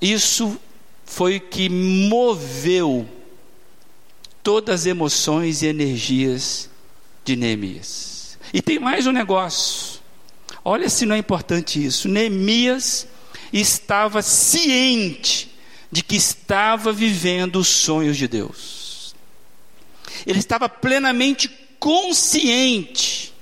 isso 0.00 0.60
foi 1.04 1.40
que 1.40 1.68
moveu 1.68 3.08
todas 4.42 4.82
as 4.82 4.86
emoções 4.86 5.62
e 5.62 5.66
energias 5.66 6.68
de 7.24 7.34
Neemias. 7.34 8.17
E 8.52 8.62
tem 8.62 8.78
mais 8.78 9.06
um 9.06 9.12
negócio. 9.12 10.00
Olha 10.64 10.88
se 10.88 11.06
não 11.06 11.14
é 11.14 11.18
importante 11.18 11.84
isso. 11.84 12.08
Neemias 12.08 13.06
estava 13.52 14.22
ciente 14.22 15.50
de 15.90 16.02
que 16.02 16.16
estava 16.16 16.92
vivendo 16.92 17.56
os 17.56 17.68
sonhos 17.68 18.16
de 18.16 18.28
Deus. 18.28 19.14
Ele 20.26 20.38
estava 20.38 20.68
plenamente 20.68 21.48
consciente 21.78 23.32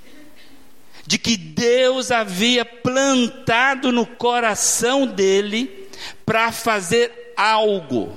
de 1.07 1.19
que 1.19 1.37
Deus 1.37 2.11
havia 2.11 2.65
plantado 2.65 3.93
no 3.93 4.05
coração 4.05 5.07
dele 5.07 5.89
para 6.25 6.51
fazer 6.51 7.33
algo. 7.37 8.13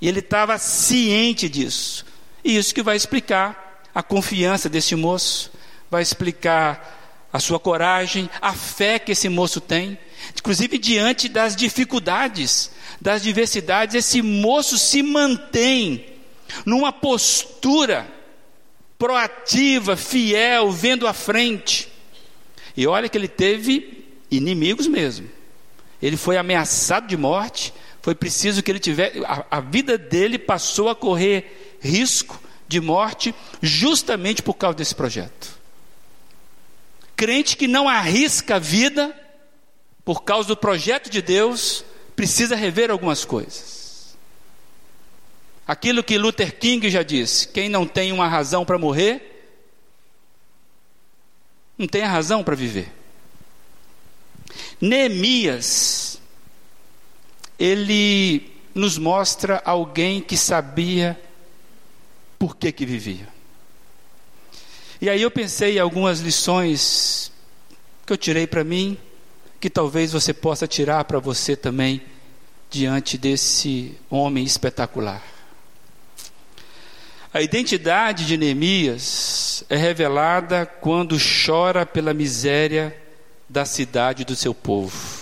E 0.00 0.08
ele 0.08 0.20
estava 0.20 0.56
ciente 0.58 1.48
disso. 1.48 2.06
E 2.42 2.56
isso 2.56 2.74
que 2.74 2.82
vai 2.82 2.96
explicar 2.96 3.84
a 3.94 4.02
confiança 4.02 4.68
desse 4.68 4.94
moço 4.96 5.50
vai 5.90 6.02
explicar 6.02 7.28
a 7.32 7.38
sua 7.38 7.58
coragem, 7.58 8.28
a 8.40 8.52
fé 8.52 8.98
que 8.98 9.12
esse 9.12 9.28
moço 9.28 9.60
tem, 9.60 9.98
inclusive 10.36 10.78
diante 10.78 11.28
das 11.28 11.54
dificuldades, 11.54 12.70
das 13.00 13.22
diversidades, 13.22 13.94
esse 13.94 14.20
moço 14.20 14.78
se 14.78 15.02
mantém 15.02 16.06
numa 16.64 16.92
postura 16.92 18.06
proativa, 18.98 19.96
fiel, 19.96 20.70
vendo 20.70 21.06
à 21.06 21.12
frente. 21.12 21.88
E 22.76 22.86
olha 22.86 23.08
que 23.08 23.16
ele 23.16 23.28
teve 23.28 24.04
inimigos 24.30 24.86
mesmo. 24.86 25.28
Ele 26.02 26.16
foi 26.16 26.36
ameaçado 26.36 27.06
de 27.06 27.16
morte, 27.16 27.72
foi 28.02 28.14
preciso 28.14 28.62
que 28.62 28.70
ele 28.70 28.78
tivesse, 28.78 29.22
a, 29.24 29.44
a 29.50 29.60
vida 29.60 29.96
dele 29.96 30.38
passou 30.38 30.88
a 30.88 30.94
correr 30.94 31.76
risco 31.80 32.40
de 32.66 32.80
morte 32.80 33.34
justamente 33.62 34.42
por 34.42 34.54
causa 34.54 34.76
desse 34.76 34.94
projeto. 34.94 35.59
Crente 37.20 37.54
que 37.54 37.68
não 37.68 37.86
arrisca 37.86 38.56
a 38.56 38.58
vida 38.58 39.14
por 40.06 40.24
causa 40.24 40.48
do 40.48 40.56
projeto 40.56 41.10
de 41.10 41.20
Deus, 41.20 41.84
precisa 42.16 42.56
rever 42.56 42.90
algumas 42.90 43.26
coisas. 43.26 44.16
Aquilo 45.66 46.02
que 46.02 46.16
Luther 46.16 46.58
King 46.58 46.88
já 46.88 47.02
disse: 47.02 47.46
quem 47.48 47.68
não 47.68 47.86
tem 47.86 48.10
uma 48.10 48.26
razão 48.26 48.64
para 48.64 48.78
morrer, 48.78 49.52
não 51.76 51.86
tem 51.86 52.00
razão 52.04 52.42
para 52.42 52.56
viver. 52.56 52.90
Neemias, 54.80 56.18
ele 57.58 58.50
nos 58.74 58.96
mostra 58.96 59.60
alguém 59.62 60.22
que 60.22 60.38
sabia 60.38 61.20
por 62.38 62.56
que 62.56 62.72
que 62.72 62.86
vivia. 62.86 63.28
E 65.00 65.08
aí 65.08 65.22
eu 65.22 65.30
pensei 65.30 65.76
em 65.76 65.80
algumas 65.80 66.20
lições 66.20 67.32
que 68.04 68.12
eu 68.12 68.18
tirei 68.18 68.46
para 68.46 68.62
mim, 68.62 68.98
que 69.58 69.70
talvez 69.70 70.12
você 70.12 70.34
possa 70.34 70.66
tirar 70.66 71.04
para 71.04 71.18
você 71.18 71.56
também 71.56 72.02
diante 72.68 73.16
desse 73.16 73.96
homem 74.10 74.44
espetacular. 74.44 75.22
A 77.32 77.40
identidade 77.40 78.26
de 78.26 78.36
Neemias 78.36 79.64
é 79.70 79.76
revelada 79.76 80.66
quando 80.66 81.16
chora 81.16 81.86
pela 81.86 82.12
miséria 82.12 82.94
da 83.48 83.64
cidade 83.64 84.24
do 84.24 84.36
seu 84.36 84.52
povo. 84.52 85.20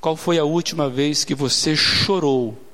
Qual 0.00 0.16
foi 0.16 0.38
a 0.38 0.44
última 0.44 0.90
vez 0.90 1.24
que 1.24 1.34
você 1.34 1.74
chorou 1.74 2.67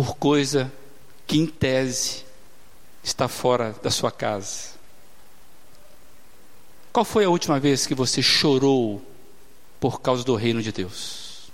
por 0.00 0.16
coisa 0.16 0.72
que, 1.26 1.36
em 1.36 1.44
tese, 1.44 2.24
está 3.04 3.28
fora 3.28 3.76
da 3.82 3.90
sua 3.90 4.10
casa? 4.10 4.70
Qual 6.90 7.04
foi 7.04 7.26
a 7.26 7.28
última 7.28 7.60
vez 7.60 7.86
que 7.86 7.94
você 7.94 8.22
chorou 8.22 9.04
por 9.78 10.00
causa 10.00 10.24
do 10.24 10.34
reino 10.34 10.62
de 10.62 10.72
Deus? 10.72 11.50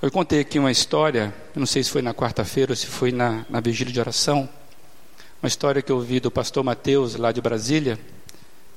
Eu 0.00 0.10
contei 0.10 0.40
aqui 0.40 0.58
uma 0.58 0.70
história, 0.70 1.34
não 1.54 1.66
sei 1.66 1.84
se 1.84 1.90
foi 1.90 2.00
na 2.00 2.14
quarta-feira 2.14 2.72
ou 2.72 2.76
se 2.76 2.86
foi 2.86 3.12
na, 3.12 3.44
na 3.50 3.60
vigília 3.60 3.92
de 3.92 4.00
oração, 4.00 4.48
uma 5.42 5.48
história 5.48 5.82
que 5.82 5.92
eu 5.92 5.96
ouvi 5.96 6.20
do 6.20 6.30
pastor 6.30 6.64
Mateus, 6.64 7.16
lá 7.16 7.32
de 7.32 7.42
Brasília, 7.42 8.00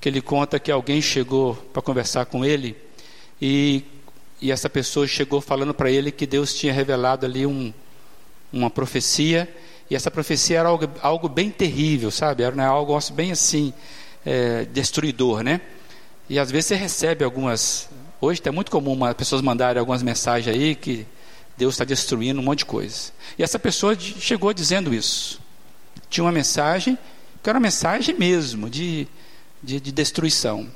que 0.02 0.10
ele 0.10 0.22
conta 0.22 0.60
que 0.60 0.70
alguém 0.70 1.02
chegou 1.02 1.56
para 1.56 1.82
conversar 1.82 2.26
com 2.26 2.44
ele 2.44 2.76
e 3.42 3.86
e 4.44 4.52
essa 4.52 4.70
pessoa 4.70 5.08
chegou 5.08 5.40
falando 5.40 5.74
para 5.74 5.90
ele 5.90 6.12
que 6.12 6.28
Deus 6.28 6.54
tinha 6.54 6.74
revelado 6.74 7.26
ali 7.26 7.46
um, 7.46 7.74
uma 8.52 8.70
profecia, 8.70 9.48
e 9.90 9.96
essa 9.96 10.12
profecia 10.12 10.60
era 10.60 10.68
algo, 10.68 10.90
algo 11.02 11.30
bem 11.30 11.50
terrível, 11.50 12.12
sabe? 12.12 12.44
Era 12.44 12.54
né, 12.54 12.66
algo 12.66 13.00
bem 13.14 13.32
assim, 13.32 13.74
é, 14.26 14.66
destruidor, 14.66 15.44
né? 15.44 15.62
E 16.30 16.38
às 16.38 16.52
vezes 16.52 16.66
você 16.66 16.76
recebe 16.76 17.24
algumas. 17.24 17.90
Hoje 18.20 18.42
é 18.44 18.52
muito 18.52 18.70
comum 18.70 19.06
as 19.06 19.14
pessoas 19.14 19.42
mandarem 19.42 19.80
algumas 19.80 20.04
mensagens 20.04 20.54
aí 20.54 20.76
que 20.76 21.08
Deus 21.58 21.76
está 21.76 21.86
destruindo 21.86 22.42
um 22.42 22.44
monte 22.44 22.60
de 22.60 22.66
coisa. 22.66 23.14
E 23.40 23.44
essa 23.44 23.58
pessoa 23.58 23.98
chegou 23.98 24.54
dizendo 24.54 24.94
isso. 24.94 25.40
Tinha 26.10 26.26
uma 26.26 26.34
mensagem, 26.34 26.98
que 27.42 27.50
era 27.50 27.58
uma 27.58 27.64
mensagem 27.64 28.14
mesmo 28.14 28.70
de, 28.70 29.08
de, 29.64 29.80
de 29.80 29.92
destruição. 29.94 30.70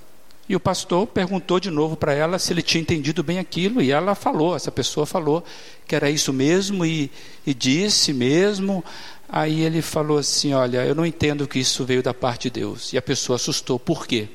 E 0.50 0.56
o 0.56 0.60
pastor 0.60 1.06
perguntou 1.08 1.60
de 1.60 1.70
novo 1.70 1.98
para 1.98 2.14
ela 2.14 2.40
se 2.40 2.54
ele 2.54 2.62
tinha 2.62 2.82
entendido 2.82 3.22
bem 3.22 3.38
aquilo, 3.38 3.82
e 3.82 3.92
ela 3.92 4.16
falou, 4.16 4.56
essa 4.56 4.72
pessoa 4.72 5.06
falou 5.06 5.44
que 5.86 5.96
era 5.96 6.10
isso 6.10 6.32
mesmo, 6.32 6.86
e, 6.86 7.12
e 7.46 7.54
disse 7.54 8.14
mesmo. 8.14 8.84
Aí 9.28 9.62
ele 9.62 9.82
falou 9.82 10.18
assim: 10.18 10.54
Olha, 10.54 10.86
eu 10.86 10.96
não 10.96 11.06
entendo 11.06 11.48
que 11.48 11.60
isso 11.60 11.84
veio 11.84 12.02
da 12.02 12.14
parte 12.14 12.44
de 12.44 12.62
Deus. 12.62 12.94
E 12.94 12.98
a 12.98 13.02
pessoa 13.02 13.36
assustou. 13.36 13.78
Por 13.78 14.08
quê? 14.08 14.30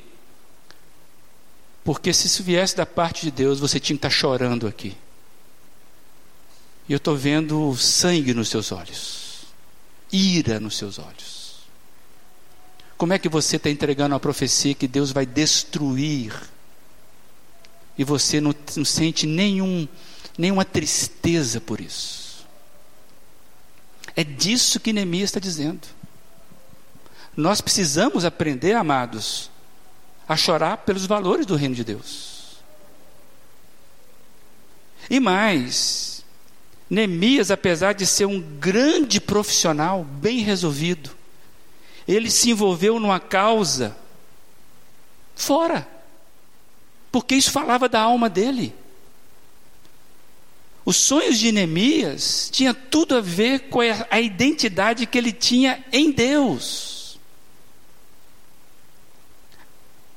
Porque 1.82 2.12
se 2.12 2.26
isso 2.26 2.42
viesse 2.42 2.76
da 2.76 2.86
parte 2.86 3.22
de 3.22 3.30
Deus, 3.30 3.58
você 3.58 3.80
tinha 3.80 3.96
que 3.96 4.06
estar 4.06 4.10
chorando 4.10 4.66
aqui. 4.66 4.94
E 6.88 6.92
eu 6.92 6.98
estou 6.98 7.16
vendo 7.16 7.74
sangue 7.76 8.34
nos 8.34 8.48
seus 8.48 8.70
olhos, 8.70 9.46
ira 10.12 10.60
nos 10.60 10.76
seus 10.76 10.98
olhos. 10.98 11.41
Como 13.02 13.12
é 13.12 13.18
que 13.18 13.28
você 13.28 13.56
está 13.56 13.68
entregando 13.68 14.14
a 14.14 14.20
profecia 14.20 14.74
que 14.74 14.86
Deus 14.86 15.10
vai 15.10 15.26
destruir 15.26 16.32
e 17.98 18.04
você 18.04 18.40
não, 18.40 18.54
não 18.76 18.84
sente 18.84 19.26
nenhum, 19.26 19.88
nenhuma 20.38 20.64
tristeza 20.64 21.60
por 21.60 21.80
isso? 21.80 22.46
É 24.14 24.22
disso 24.22 24.78
que 24.78 24.92
Neemias 24.92 25.30
está 25.30 25.40
dizendo. 25.40 25.80
Nós 27.36 27.60
precisamos 27.60 28.24
aprender, 28.24 28.76
amados, 28.76 29.50
a 30.28 30.36
chorar 30.36 30.76
pelos 30.76 31.04
valores 31.04 31.44
do 31.44 31.56
reino 31.56 31.74
de 31.74 31.82
Deus. 31.82 32.62
E 35.10 35.18
mais, 35.18 36.24
Neemias, 36.88 37.50
apesar 37.50 37.94
de 37.94 38.06
ser 38.06 38.26
um 38.26 38.40
grande 38.40 39.20
profissional, 39.20 40.04
bem 40.04 40.38
resolvido, 40.38 41.20
ele 42.12 42.30
se 42.30 42.50
envolveu 42.50 42.98
numa 42.98 43.20
causa 43.20 43.96
fora, 45.34 45.88
porque 47.10 47.34
isso 47.34 47.50
falava 47.50 47.88
da 47.88 48.00
alma 48.00 48.28
dele. 48.28 48.74
Os 50.84 50.96
sonhos 50.96 51.38
de 51.38 51.52
Neemias 51.52 52.50
tinha 52.50 52.74
tudo 52.74 53.16
a 53.16 53.20
ver 53.20 53.68
com 53.68 53.80
a 54.10 54.20
identidade 54.20 55.06
que 55.06 55.16
ele 55.16 55.32
tinha 55.32 55.84
em 55.92 56.10
Deus. 56.10 57.18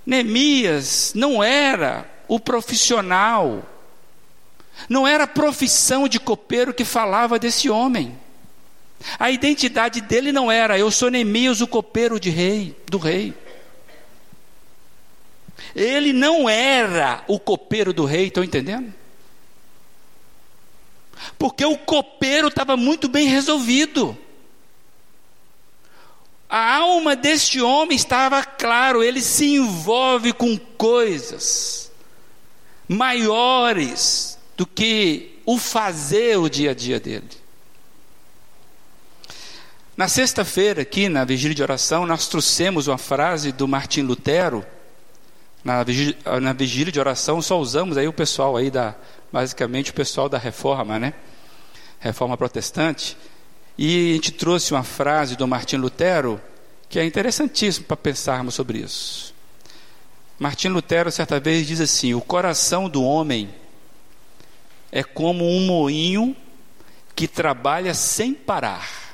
Neemias 0.05 1.13
não 1.15 1.43
era 1.43 2.09
o 2.27 2.39
profissional, 2.39 3.63
não 4.89 5.07
era 5.07 5.23
a 5.23 5.27
profissão 5.27 6.07
de 6.07 6.19
copeiro 6.19 6.73
que 6.73 6.85
falava 6.85 7.37
desse 7.37 7.69
homem. 7.69 8.24
A 9.19 9.29
identidade 9.29 10.01
dele 10.01 10.31
não 10.31 10.51
era 10.51 10.77
eu 10.77 10.89
sou 10.89 11.09
Neemias, 11.09 11.61
o 11.61 11.67
copeiro 11.67 12.19
de 12.19 12.29
rei, 12.29 12.75
do 12.87 12.97
rei. 12.97 13.33
Ele 15.75 16.13
não 16.13 16.49
era 16.49 17.23
o 17.27 17.39
copeiro 17.39 17.93
do 17.93 18.05
rei, 18.05 18.27
estão 18.27 18.43
entendendo? 18.43 18.93
Porque 21.37 21.65
o 21.65 21.77
copeiro 21.77 22.47
estava 22.47 22.75
muito 22.77 23.07
bem 23.07 23.27
resolvido. 23.27 24.17
A 26.49 26.75
alma 26.77 27.15
deste 27.15 27.59
homem 27.61 27.95
estava 27.95 28.43
claro, 28.43 29.03
ele 29.03 29.21
se 29.21 29.55
envolve 29.55 30.31
com 30.31 30.57
coisas 30.57 31.91
maiores 32.87 34.37
do 34.55 34.65
que 34.65 35.39
o 35.45 35.57
fazer 35.57 36.37
o 36.37 36.47
dia 36.47 36.71
a 36.71 36.73
dia 36.73 36.99
dele. 36.99 37.44
Na 39.97 40.09
sexta-feira, 40.09 40.81
aqui 40.81 41.07
na 41.07 41.23
vigília 41.23 41.55
de 41.55 41.63
oração, 41.63 42.05
nós 42.05 42.27
trouxemos 42.27 42.89
uma 42.89 42.97
frase 42.97 43.53
do 43.53 43.65
Martim 43.65 44.01
Lutero. 44.01 44.65
Na 45.63 45.83
vigília, 45.83 46.17
na 46.41 46.51
vigília 46.51 46.91
de 46.91 46.99
oração, 46.99 47.41
só 47.41 47.57
usamos 47.57 47.95
aí 47.95 48.05
o 48.05 48.11
pessoal 48.11 48.57
aí 48.57 48.69
da, 48.69 48.93
basicamente 49.31 49.91
o 49.91 49.93
pessoal 49.93 50.27
da 50.27 50.37
reforma, 50.37 50.99
né? 50.99 51.13
Reforma 51.97 52.35
protestante. 52.35 53.15
E 53.77 54.11
a 54.11 54.13
gente 54.15 54.31
trouxe 54.31 54.73
uma 54.73 54.83
frase 54.83 55.37
do 55.37 55.47
Martim 55.47 55.77
Lutero 55.77 56.41
que 56.89 56.99
é 56.99 57.05
interessantíssimo 57.05 57.85
para 57.85 57.95
pensarmos 57.95 58.53
sobre 58.53 58.79
isso. 58.79 59.33
Martim 60.37 60.67
Lutero, 60.67 61.09
certa 61.09 61.39
vez, 61.39 61.65
diz 61.65 61.79
assim: 61.79 62.13
O 62.13 62.19
coração 62.19 62.89
do 62.89 63.01
homem 63.01 63.49
é 64.91 65.05
como 65.05 65.49
um 65.49 65.65
moinho 65.65 66.35
que 67.15 67.29
trabalha 67.29 67.93
sem 67.93 68.33
parar. 68.33 69.04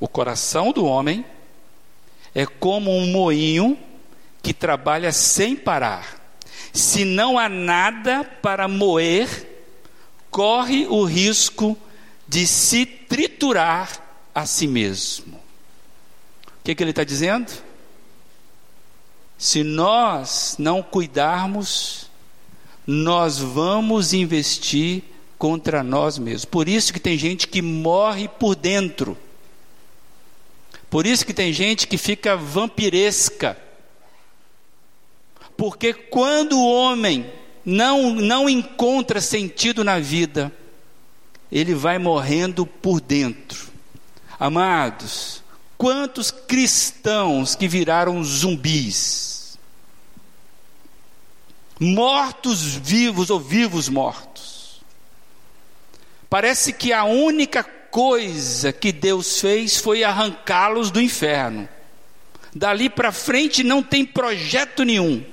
O 0.00 0.06
coração 0.06 0.72
do 0.72 0.84
homem 0.84 1.24
é 2.34 2.46
como 2.46 2.90
um 2.90 3.10
moinho 3.10 3.76
que 4.42 4.54
trabalha 4.54 5.12
sem 5.12 5.56
parar. 5.56 6.16
Se 6.72 7.04
não 7.04 7.38
há 7.38 7.48
nada 7.48 8.24
para 8.24 8.68
moer, 8.68 9.28
corre 10.30 10.86
o 10.86 11.04
risco 11.04 11.76
de 12.28 12.46
se 12.46 12.86
triturar 12.86 14.04
a 14.34 14.46
si 14.46 14.66
mesmo. 14.66 15.34
O 16.46 16.62
que, 16.62 16.74
que 16.74 16.82
ele 16.82 16.90
está 16.90 17.02
dizendo? 17.02 17.50
Se 19.36 19.64
nós 19.64 20.56
não 20.58 20.82
cuidarmos, 20.82 22.08
nós 22.86 23.38
vamos 23.38 24.12
investir 24.12 25.02
contra 25.36 25.82
nós 25.82 26.18
mesmos. 26.18 26.44
Por 26.44 26.68
isso 26.68 26.92
que 26.92 27.00
tem 27.00 27.16
gente 27.16 27.48
que 27.48 27.62
morre 27.62 28.28
por 28.28 28.54
dentro 28.54 29.16
por 30.90 31.06
isso 31.06 31.24
que 31.26 31.34
tem 31.34 31.52
gente 31.52 31.86
que 31.86 31.98
fica 31.98 32.36
vampiresca. 32.36 33.56
Porque 35.56 35.92
quando 35.92 36.58
o 36.58 36.72
homem 36.72 37.30
não, 37.64 38.14
não 38.14 38.48
encontra 38.48 39.20
sentido 39.20 39.84
na 39.84 39.98
vida, 39.98 40.52
ele 41.50 41.74
vai 41.74 41.98
morrendo 41.98 42.64
por 42.64 43.00
dentro. 43.00 43.68
Amados, 44.38 45.42
quantos 45.76 46.30
cristãos 46.30 47.54
que 47.54 47.66
viraram 47.66 48.22
zumbis? 48.22 49.58
Mortos 51.78 52.62
vivos 52.62 53.28
ou 53.30 53.38
vivos 53.38 53.88
mortos. 53.88 54.80
Parece 56.30 56.72
que 56.72 56.92
a 56.92 57.04
única 57.04 57.64
coisa 57.90 58.72
que 58.72 58.92
Deus 58.92 59.40
fez 59.40 59.78
foi 59.78 60.04
arrancá-los 60.04 60.90
do 60.90 61.00
inferno. 61.00 61.68
Dali 62.54 62.88
para 62.88 63.12
frente 63.12 63.62
não 63.62 63.82
tem 63.82 64.04
projeto 64.04 64.84
nenhum. 64.84 65.24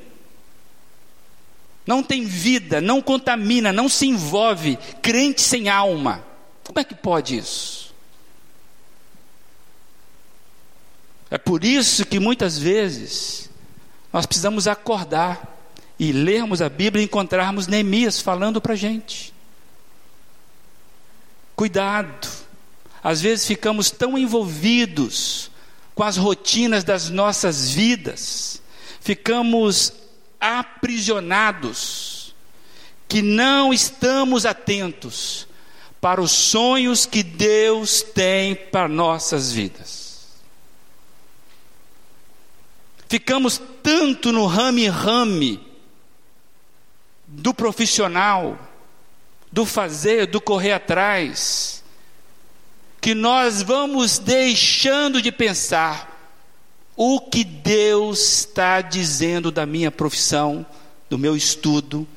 Não 1.85 2.01
tem 2.01 2.25
vida, 2.25 2.81
não 2.81 3.01
contamina, 3.01 3.71
não 3.71 3.87
se 3.87 4.07
envolve. 4.07 4.77
Crente 5.01 5.41
sem 5.41 5.69
alma. 5.69 6.25
Como 6.63 6.79
é 6.79 6.83
que 6.83 6.95
pode 6.95 7.37
isso? 7.37 7.93
É 11.29 11.37
por 11.37 11.63
isso 11.63 12.05
que 12.05 12.19
muitas 12.19 12.57
vezes 12.57 13.49
nós 14.11 14.25
precisamos 14.25 14.67
acordar 14.67 15.53
e 15.99 16.11
lermos 16.11 16.61
a 16.61 16.69
Bíblia 16.69 17.01
e 17.01 17.05
encontrarmos 17.05 17.67
Neemias 17.67 18.19
falando 18.19 18.61
para 18.61 18.73
a 18.73 18.77
gente. 18.77 19.33
Cuidado, 21.55 22.27
às 23.05 23.21
vezes 23.21 23.45
ficamos 23.45 23.91
tão 23.91 24.17
envolvidos 24.17 25.51
com 25.93 26.01
as 26.01 26.17
rotinas 26.17 26.83
das 26.83 27.07
nossas 27.07 27.69
vidas, 27.69 28.59
ficamos 28.99 29.93
aprisionados, 30.39 32.33
que 33.07 33.21
não 33.21 33.71
estamos 33.71 34.43
atentos 34.43 35.47
para 36.01 36.19
os 36.19 36.31
sonhos 36.31 37.05
que 37.05 37.21
Deus 37.21 38.01
tem 38.01 38.55
para 38.55 38.87
nossas 38.87 39.51
vidas. 39.51 40.41
Ficamos 43.07 43.61
tanto 43.83 44.31
no 44.31 44.47
rame-rame 44.47 45.63
do 47.27 47.53
profissional, 47.53 48.57
do 49.51 49.63
fazer, 49.63 50.25
do 50.25 50.41
correr 50.41 50.71
atrás, 50.71 51.84
que 53.05 53.13
nós 53.13 53.61
vamos 53.61 54.17
deixando 54.17 55.21
de 55.21 55.31
pensar 55.31 56.33
o 56.95 57.21
que 57.21 57.43
Deus 57.43 58.39
está 58.39 58.81
dizendo 58.81 59.51
da 59.51 59.63
minha 59.63 59.91
profissão, 59.91 60.65
do 61.07 61.15
meu 61.15 61.37
estudo, 61.37 62.07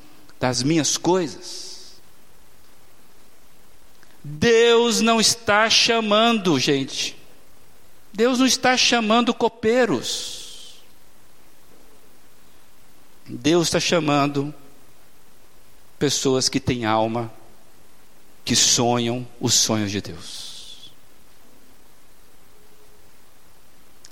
das 0.41 0.63
minhas 0.63 0.97
coisas. 0.97 2.01
Deus 4.25 5.03
não 5.03 5.21
está 5.21 5.69
chamando, 5.69 6.59
gente. 6.59 7.19
Deus 8.11 8.39
não 8.39 8.47
está 8.47 8.75
chamando 8.75 9.35
copeiros. 9.35 10.81
Deus 13.27 13.67
está 13.67 13.79
chamando 13.79 14.55
pessoas 15.99 16.49
que 16.49 16.59
têm 16.59 16.87
alma, 16.87 17.31
que 18.43 18.57
sonham 18.57 19.29
os 19.39 19.53
sonhos 19.53 19.91
de 19.91 20.01
Deus. 20.01 20.48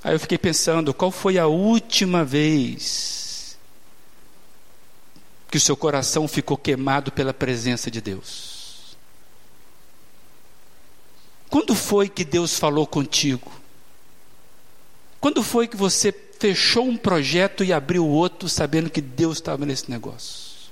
Aí 0.07 0.15
eu 0.15 0.21
fiquei 0.21 0.39
pensando, 0.39 0.95
qual 0.95 1.11
foi 1.11 1.37
a 1.37 1.49
última 1.49 2.25
vez 2.25 3.59
que 5.51 5.57
o 5.57 5.61
seu 5.61 5.77
coração 5.77 6.29
ficou 6.29 6.57
queimado 6.57 7.11
pela 7.11 7.35
presença 7.35 7.91
de 7.91 8.01
Deus? 8.01 8.97
Quando 11.51 11.75
foi 11.75 12.09
que 12.09 12.25
Deus 12.25 12.57
falou 12.57 12.87
contigo? 12.87 13.51
Quando 15.21 15.43
foi 15.43 15.67
que 15.67 15.77
você 15.77 16.15
fechou 16.39 16.87
um 16.87 16.97
projeto 16.97 17.65
e 17.65 17.73
abriu 17.73 18.07
outro 18.07 18.49
sabendo 18.49 18.89
que 18.89 19.01
Deus 19.01 19.39
estava 19.39 19.67
nesse 19.67 19.91
negócio? 19.91 20.71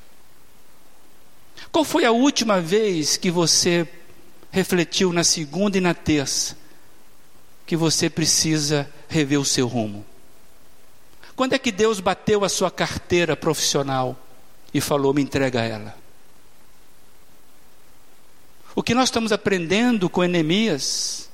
Qual 1.73 1.85
foi 1.85 2.05
a 2.05 2.13
última 2.13 2.61
vez 2.61 3.17
que 3.17 3.33
você 3.33 3.85
refletiu 4.53 5.13
na 5.13 5.25
segunda 5.25 5.77
e 5.77 5.81
na 5.81 5.93
terça 5.93 6.63
que 7.67 7.77
você 7.77 8.11
precisa 8.11 8.91
rever 9.09 9.41
o 9.41 9.45
seu 9.45 9.67
rumo? 9.67 10.05
Quando 11.37 11.55
é 11.55 11.59
que 11.59 11.73
Deus 11.73 12.01
bateu 12.01 12.45
a 12.45 12.49
sua 12.49 12.71
carteira 12.71 13.37
profissional 13.37 14.17
e 14.73 14.81
falou: 14.81 15.13
me 15.13 15.23
entrega 15.23 15.63
ela? 15.63 15.97
O 18.75 18.83
que 18.83 18.95
nós 18.95 19.09
estamos 19.09 19.33
aprendendo 19.33 20.11
com 20.11 20.25
Enemias 20.25 21.31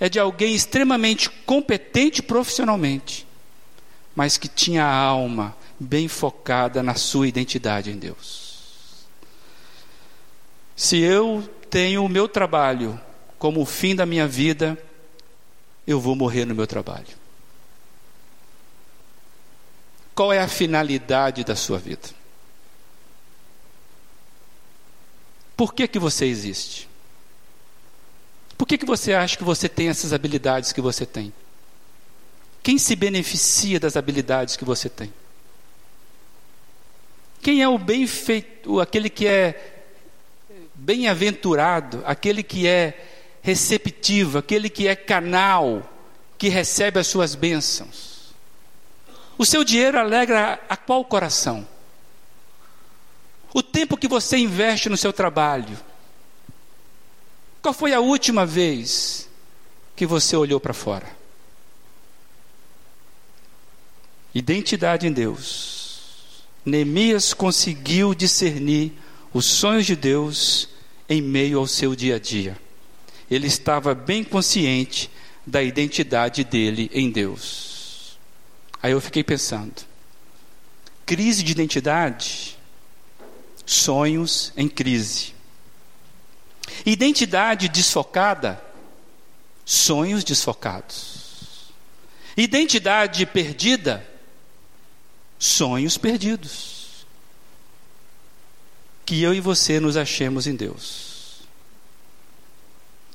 é 0.00 0.08
de 0.08 0.18
alguém 0.18 0.54
extremamente 0.54 1.28
competente 1.30 2.22
profissionalmente, 2.22 3.26
mas 4.14 4.36
que 4.36 4.48
tinha 4.48 4.84
a 4.84 4.94
alma 4.94 5.56
bem 5.78 6.08
focada 6.08 6.82
na 6.82 6.94
sua 6.94 7.28
identidade 7.28 7.90
em 7.90 7.96
Deus. 7.96 8.54
Se 10.76 10.98
eu 10.98 11.48
tenho 11.70 12.04
o 12.04 12.08
meu 12.08 12.26
trabalho 12.26 13.00
como 13.38 13.60
o 13.60 13.66
fim 13.66 13.94
da 13.94 14.06
minha 14.06 14.26
vida, 14.26 14.78
eu 15.86 16.00
vou 16.00 16.14
morrer 16.14 16.44
no 16.44 16.54
meu 16.54 16.66
trabalho. 16.66 17.24
Qual 20.14 20.32
é 20.32 20.38
a 20.38 20.48
finalidade 20.48 21.44
da 21.44 21.56
sua 21.56 21.78
vida? 21.78 22.08
Por 25.56 25.74
que, 25.74 25.86
que 25.86 25.98
você 25.98 26.26
existe? 26.26 26.88
Por 28.56 28.66
que, 28.66 28.78
que 28.78 28.86
você 28.86 29.12
acha 29.12 29.36
que 29.36 29.44
você 29.44 29.68
tem 29.68 29.88
essas 29.88 30.12
habilidades 30.12 30.72
que 30.72 30.80
você 30.80 31.04
tem? 31.04 31.32
Quem 32.62 32.78
se 32.78 32.96
beneficia 32.96 33.78
das 33.78 33.96
habilidades 33.96 34.56
que 34.56 34.64
você 34.64 34.88
tem? 34.88 35.12
Quem 37.42 37.62
é 37.62 37.68
o 37.68 37.76
bem 37.76 38.06
feito, 38.06 38.80
aquele 38.80 39.10
que 39.10 39.26
é 39.26 39.74
Bem-aventurado 40.76 42.02
aquele 42.04 42.42
que 42.42 42.66
é 42.66 43.13
receptivo, 43.44 44.38
aquele 44.38 44.70
que 44.70 44.88
é 44.88 44.96
canal, 44.96 45.82
que 46.38 46.48
recebe 46.48 46.98
as 46.98 47.06
suas 47.06 47.34
bênçãos. 47.34 48.34
O 49.36 49.44
seu 49.44 49.62
dinheiro 49.62 49.98
alegra 49.98 50.58
a 50.66 50.78
qual 50.78 51.04
coração? 51.04 51.68
O 53.52 53.62
tempo 53.62 53.98
que 53.98 54.08
você 54.08 54.38
investe 54.38 54.88
no 54.88 54.96
seu 54.96 55.12
trabalho. 55.12 55.78
Qual 57.60 57.74
foi 57.74 57.92
a 57.92 58.00
última 58.00 58.46
vez 58.46 59.28
que 59.94 60.06
você 60.06 60.34
olhou 60.34 60.58
para 60.58 60.72
fora? 60.72 61.06
Identidade 64.34 65.06
em 65.06 65.12
Deus. 65.12 66.46
Neemias 66.64 67.34
conseguiu 67.34 68.14
discernir 68.14 68.94
os 69.34 69.44
sonhos 69.44 69.84
de 69.84 69.94
Deus 69.94 70.70
em 71.06 71.20
meio 71.20 71.58
ao 71.58 71.66
seu 71.66 71.94
dia 71.94 72.16
a 72.16 72.18
dia. 72.18 72.63
Ele 73.30 73.46
estava 73.46 73.94
bem 73.94 74.22
consciente 74.22 75.10
da 75.46 75.62
identidade 75.62 76.44
dele 76.44 76.90
em 76.92 77.10
Deus. 77.10 78.18
Aí 78.82 78.92
eu 78.92 79.00
fiquei 79.00 79.24
pensando: 79.24 79.82
crise 81.06 81.42
de 81.42 81.52
identidade, 81.52 82.58
sonhos 83.64 84.52
em 84.56 84.68
crise. 84.68 85.34
Identidade 86.84 87.68
desfocada, 87.68 88.62
sonhos 89.64 90.24
desfocados. 90.24 91.72
Identidade 92.36 93.24
perdida, 93.26 94.06
sonhos 95.38 95.96
perdidos 95.96 96.74
que 99.04 99.22
eu 99.22 99.34
e 99.34 99.40
você 99.40 99.78
nos 99.78 99.96
achemos 99.96 100.46
em 100.46 100.54
Deus. 100.54 101.13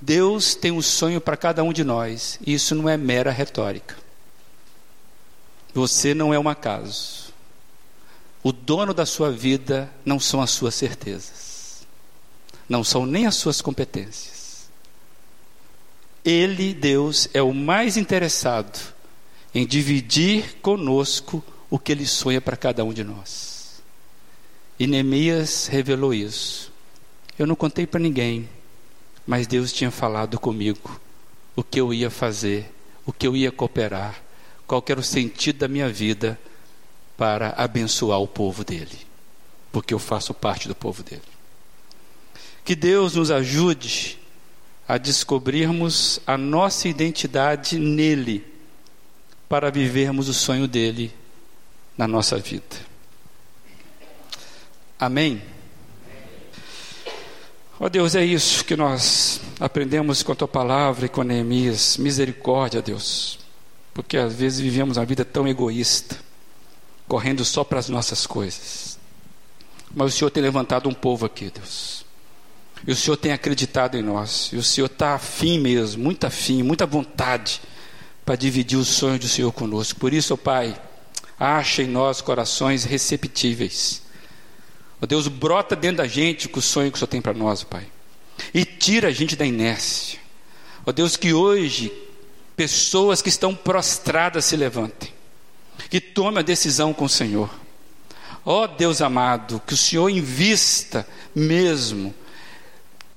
Deus 0.01 0.55
tem 0.55 0.71
um 0.71 0.81
sonho 0.81 1.19
para 1.19 1.35
cada 1.35 1.63
um 1.63 1.73
de 1.73 1.83
nós, 1.83 2.39
e 2.45 2.53
isso 2.53 2.73
não 2.73 2.87
é 2.87 2.95
mera 2.95 3.31
retórica. 3.31 3.95
Você 5.73 6.13
não 6.13 6.33
é 6.33 6.39
um 6.39 6.47
acaso. 6.47 7.33
O 8.41 8.51
dono 8.51 8.93
da 8.93 9.05
sua 9.05 9.31
vida 9.31 9.91
não 10.05 10.19
são 10.19 10.41
as 10.41 10.51
suas 10.51 10.73
certezas, 10.75 11.85
não 12.67 12.83
são 12.83 13.05
nem 13.05 13.25
as 13.25 13.35
suas 13.35 13.61
competências. 13.61 14.69
Ele, 16.23 16.73
Deus, 16.73 17.27
é 17.33 17.41
o 17.41 17.53
mais 17.53 17.97
interessado 17.97 18.93
em 19.53 19.65
dividir 19.65 20.55
conosco 20.61 21.43
o 21.69 21.77
que 21.77 21.91
ele 21.91 22.05
sonha 22.05 22.39
para 22.39 22.57
cada 22.57 22.83
um 22.83 22.93
de 22.93 23.03
nós. 23.03 23.81
E 24.79 24.87
Neemias 24.87 25.67
revelou 25.67 26.13
isso. 26.13 26.71
Eu 27.37 27.45
não 27.45 27.55
contei 27.55 27.85
para 27.85 27.99
ninguém, 27.99 28.49
mas 29.29 29.45
Deus 29.45 29.71
tinha 29.71 29.91
falado 29.91 30.39
comigo 30.39 30.99
o 31.55 31.63
que 31.63 31.79
eu 31.79 31.93
ia 31.93 32.09
fazer, 32.09 32.73
o 33.05 33.13
que 33.13 33.27
eu 33.27 33.37
ia 33.37 33.51
cooperar, 33.51 34.19
qual 34.65 34.83
era 34.89 34.99
o 34.99 35.03
sentido 35.03 35.59
da 35.59 35.67
minha 35.67 35.87
vida 35.87 36.39
para 37.15 37.49
abençoar 37.55 38.19
o 38.19 38.27
povo 38.27 38.63
dele, 38.63 38.97
porque 39.71 39.93
eu 39.93 39.99
faço 39.99 40.33
parte 40.33 40.67
do 40.67 40.73
povo 40.73 41.03
dele. 41.03 41.21
Que 42.65 42.73
Deus 42.73 43.13
nos 43.13 43.29
ajude 43.29 44.17
a 44.87 44.97
descobrirmos 44.97 46.19
a 46.25 46.35
nossa 46.35 46.87
identidade 46.87 47.77
nele, 47.77 48.43
para 49.47 49.69
vivermos 49.69 50.27
o 50.27 50.33
sonho 50.33 50.67
dele 50.67 51.13
na 51.95 52.07
nossa 52.07 52.39
vida. 52.39 52.77
Amém? 54.99 55.39
Ó 57.81 57.85
oh 57.85 57.89
Deus, 57.89 58.13
é 58.13 58.25
isso 58.25 58.65
que 58.65 58.75
nós 58.75 59.39
aprendemos 59.57 60.21
com 60.21 60.33
a 60.33 60.35
tua 60.35 60.49
palavra 60.49 61.05
e 61.05 61.09
com 61.09 61.23
Neemias. 61.23 61.95
Misericórdia, 61.95 62.81
Deus. 62.81 63.39
Porque 63.93 64.17
às 64.17 64.33
vezes 64.33 64.59
vivemos 64.59 64.97
uma 64.97 65.05
vida 65.05 65.23
tão 65.23 65.47
egoísta, 65.47 66.17
correndo 67.07 67.45
só 67.45 67.63
para 67.63 67.79
as 67.79 67.87
nossas 67.87 68.27
coisas. 68.27 68.99
Mas 69.95 70.13
o 70.13 70.17
Senhor 70.17 70.29
tem 70.29 70.43
levantado 70.43 70.89
um 70.89 70.93
povo 70.93 71.25
aqui, 71.25 71.49
Deus. 71.49 72.05
E 72.85 72.91
o 72.91 72.95
Senhor 72.97 73.15
tem 73.15 73.31
acreditado 73.31 73.97
em 73.97 74.01
nós. 74.01 74.49
E 74.51 74.57
o 74.57 74.63
Senhor 74.63 74.87
está 74.87 75.15
afim 75.15 75.57
mesmo, 75.57 76.03
muito 76.03 76.27
afim, 76.27 76.61
muita 76.61 76.85
vontade 76.85 77.61
para 78.25 78.35
dividir 78.35 78.77
os 78.77 78.89
sonhos 78.89 79.19
do 79.19 79.27
Senhor 79.29 79.53
conosco. 79.53 79.97
Por 79.97 80.13
isso, 80.13 80.33
ó 80.33 80.37
Pai, 80.37 80.79
acha 81.39 81.81
em 81.81 81.87
nós 81.87 82.19
corações 82.19 82.83
receptíveis. 82.83 84.01
Ó 85.01 85.05
Deus, 85.05 85.27
brota 85.27 85.75
dentro 85.75 85.97
da 85.97 86.07
gente 86.07 86.49
com 86.49 86.59
o 86.59 86.61
sonho 86.61 86.91
que 86.91 86.97
o 86.97 86.99
Senhor 86.99 87.07
tem 87.07 87.21
para 87.21 87.33
nós, 87.33 87.63
Pai. 87.63 87.87
E 88.53 88.65
tira 88.65 89.09
a 89.09 89.11
gente 89.11 89.35
da 89.35 89.45
inércia. 89.45 90.19
Ó 90.85 90.91
Deus, 90.91 91.15
que 91.15 91.33
hoje 91.33 91.91
pessoas 92.55 93.21
que 93.21 93.29
estão 93.29 93.55
prostradas 93.55 94.45
se 94.45 94.57
levantem. 94.57 95.13
Que 95.89 96.01
tomem 96.01 96.39
a 96.39 96.43
decisão 96.43 96.93
com 96.93 97.05
o 97.05 97.09
Senhor. 97.09 97.49
Ó 98.45 98.67
Deus 98.67 99.01
amado, 99.01 99.61
que 99.65 99.73
o 99.73 99.77
Senhor 99.77 100.09
invista 100.09 101.07
mesmo 101.35 102.13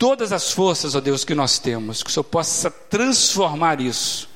todas 0.02 0.32
as 0.32 0.50
forças, 0.50 0.96
ó 0.96 1.00
Deus, 1.00 1.24
que 1.24 1.32
nós 1.32 1.60
temos, 1.60 2.02
que 2.02 2.10
o 2.10 2.12
Senhor 2.12 2.24
possa 2.24 2.68
transformar 2.68 3.80
isso. 3.80 4.28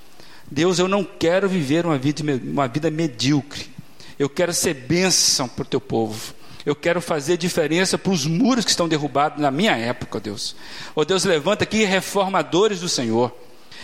Deus, 0.48 0.78
eu 0.78 0.86
não 0.86 1.02
quero 1.02 1.48
viver 1.48 1.84
uma 1.84 1.98
vida, 1.98 2.22
uma 2.44 2.68
vida 2.68 2.88
medíocre. 2.88 3.68
Eu 4.16 4.28
quero 4.28 4.54
ser 4.54 4.74
bênção 4.74 5.48
para 5.48 5.62
o 5.62 5.66
teu 5.66 5.80
povo. 5.80 6.35
Eu 6.66 6.74
quero 6.74 7.00
fazer 7.00 7.36
diferença 7.36 7.96
para 7.96 8.10
os 8.10 8.26
muros 8.26 8.64
que 8.64 8.72
estão 8.72 8.88
derrubados 8.88 9.40
na 9.40 9.52
minha 9.52 9.76
época, 9.76 10.18
Deus. 10.18 10.56
Ó 10.96 11.04
Deus, 11.04 11.24
levanta 11.24 11.62
aqui 11.62 11.84
reformadores 11.84 12.80
do 12.80 12.88
Senhor. 12.88 13.32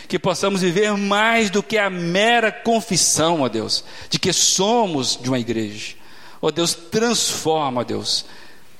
Que 0.09 0.19
possamos 0.19 0.63
viver 0.63 0.93
mais 0.97 1.49
do 1.49 1.63
que 1.63 1.79
a 1.79 1.89
mera 1.89 2.51
confissão, 2.51 3.43
ó 3.43 3.49
Deus, 3.49 3.85
de 4.11 4.19
que 4.19 4.33
somos 4.33 5.17
de 5.17 5.29
uma 5.29 5.39
igreja. 5.39 5.95
Ó 6.41 6.51
Deus, 6.51 6.75
transforma, 6.75 7.83
ó 7.83 7.85
Deus. 7.85 8.25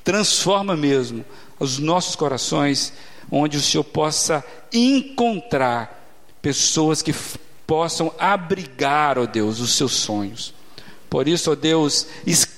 Transforma 0.03 0.75
mesmo 0.75 1.23
os 1.57 1.79
nossos 1.79 2.13
corações, 2.13 2.91
onde 3.31 3.55
o 3.55 3.61
Senhor 3.61 3.85
possa 3.85 4.43
encontrar 4.73 6.03
pessoas 6.41 7.01
que 7.01 7.15
possam 7.65 8.13
abrigar, 8.19 9.17
ó 9.17 9.25
Deus, 9.25 9.61
os 9.61 9.71
seus 9.75 9.93
sonhos. 9.93 10.53
Por 11.09 11.27
isso, 11.27 11.51
ó 11.51 11.55
Deus, 11.55 12.07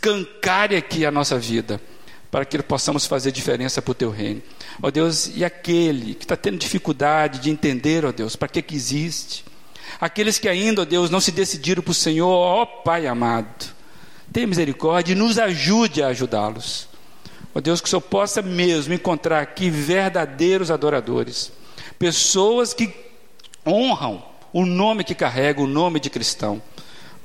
escancare 0.05 0.75
aqui 0.75 1.05
a 1.05 1.11
nossa 1.11 1.39
vida, 1.39 1.81
para 2.29 2.45
que 2.45 2.61
possamos 2.61 3.05
fazer 3.05 3.31
diferença 3.31 3.81
para 3.81 3.91
o 3.91 3.95
teu 3.95 4.11
reino. 4.11 4.41
Ó 4.81 4.91
Deus, 4.91 5.31
e 5.35 5.43
aquele 5.43 6.13
que 6.13 6.25
está 6.25 6.35
tendo 6.35 6.57
dificuldade 6.57 7.39
de 7.39 7.49
entender, 7.49 8.05
ó 8.05 8.11
Deus, 8.11 8.35
para 8.35 8.47
que, 8.47 8.61
que 8.61 8.75
existe? 8.75 9.43
Aqueles 9.99 10.37
que 10.37 10.47
ainda, 10.47 10.81
ó 10.81 10.85
Deus, 10.85 11.09
não 11.09 11.19
se 11.19 11.31
decidiram 11.31 11.81
para 11.81 11.91
o 11.91 11.95
Senhor, 11.95 12.29
ó 12.29 12.65
Pai 12.65 13.07
amado, 13.07 13.73
tenha 14.31 14.45
misericórdia 14.45 15.13
e 15.13 15.15
nos 15.15 15.39
ajude 15.39 16.03
a 16.03 16.07
ajudá-los. 16.07 16.87
Ó 17.53 17.61
Deus, 17.61 17.79
que 17.79 17.87
o 17.87 17.89
Senhor 17.89 18.01
possa 18.01 18.41
mesmo 18.41 18.93
encontrar 18.93 19.41
aqui 19.41 19.69
verdadeiros 19.69 20.69
adoradores, 20.69 21.51
pessoas 21.97 22.73
que 22.73 22.93
honram 23.65 24.23
o 24.51 24.65
nome 24.65 25.03
que 25.03 25.15
carrega, 25.15 25.61
o 25.61 25.67
nome 25.67 25.99
de 25.99 26.09
cristão. 26.09 26.61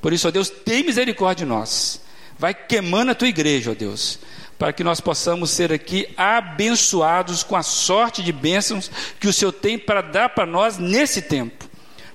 Por 0.01 0.13
isso, 0.13 0.29
ó 0.29 0.31
Deus, 0.31 0.49
tem 0.49 0.85
misericórdia 0.85 1.45
de 1.45 1.51
nós. 1.51 2.01
Vai 2.41 2.55
queimando 2.55 3.11
a 3.11 3.15
tua 3.15 3.29
igreja, 3.29 3.73
ó 3.73 3.75
Deus, 3.75 4.19
para 4.59 4.73
que 4.73 4.83
nós 4.83 4.99
possamos 4.99 5.51
ser 5.51 5.71
aqui 5.71 6.09
abençoados 6.17 7.43
com 7.43 7.55
a 7.55 7.63
sorte 7.63 8.23
de 8.23 8.33
bênçãos 8.33 8.91
que 9.21 9.29
o 9.29 9.33
Senhor 9.33 9.53
tem 9.53 9.79
para 9.79 10.01
dar 10.01 10.31
para 10.31 10.47
nós 10.47 10.79
nesse 10.79 11.21
tempo. 11.21 11.69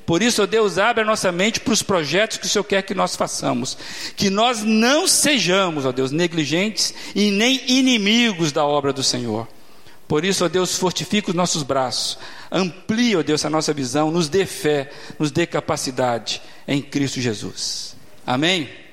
Por 0.03 0.23
isso, 0.23 0.41
ó 0.41 0.47
Deus, 0.47 0.79
abre 0.79 1.03
a 1.03 1.05
nossa 1.05 1.31
mente 1.31 1.59
para 1.59 1.73
os 1.73 1.83
projetos 1.83 2.37
que 2.37 2.47
o 2.47 2.49
Senhor 2.49 2.63
quer 2.63 2.81
que 2.81 2.95
nós 2.95 3.15
façamos. 3.15 3.77
Que 4.15 4.31
nós 4.31 4.63
não 4.63 5.07
sejamos, 5.07 5.85
ó 5.85 5.91
Deus, 5.91 6.11
negligentes 6.11 6.91
e 7.13 7.29
nem 7.29 7.61
inimigos 7.67 8.51
da 8.51 8.65
obra 8.65 8.91
do 8.91 9.03
Senhor. 9.03 9.47
Por 10.07 10.25
isso, 10.25 10.43
ó 10.43 10.47
Deus, 10.47 10.75
fortifica 10.75 11.29
os 11.29 11.35
nossos 11.35 11.61
braços. 11.61 12.17
Amplia, 12.51 13.19
ó 13.19 13.21
Deus, 13.21 13.45
a 13.45 13.49
nossa 13.49 13.71
visão. 13.71 14.09
Nos 14.09 14.27
dê 14.27 14.47
fé, 14.47 14.89
nos 15.19 15.29
dê 15.29 15.45
capacidade 15.45 16.41
em 16.67 16.81
Cristo 16.81 17.21
Jesus. 17.21 17.95
Amém? 18.25 18.84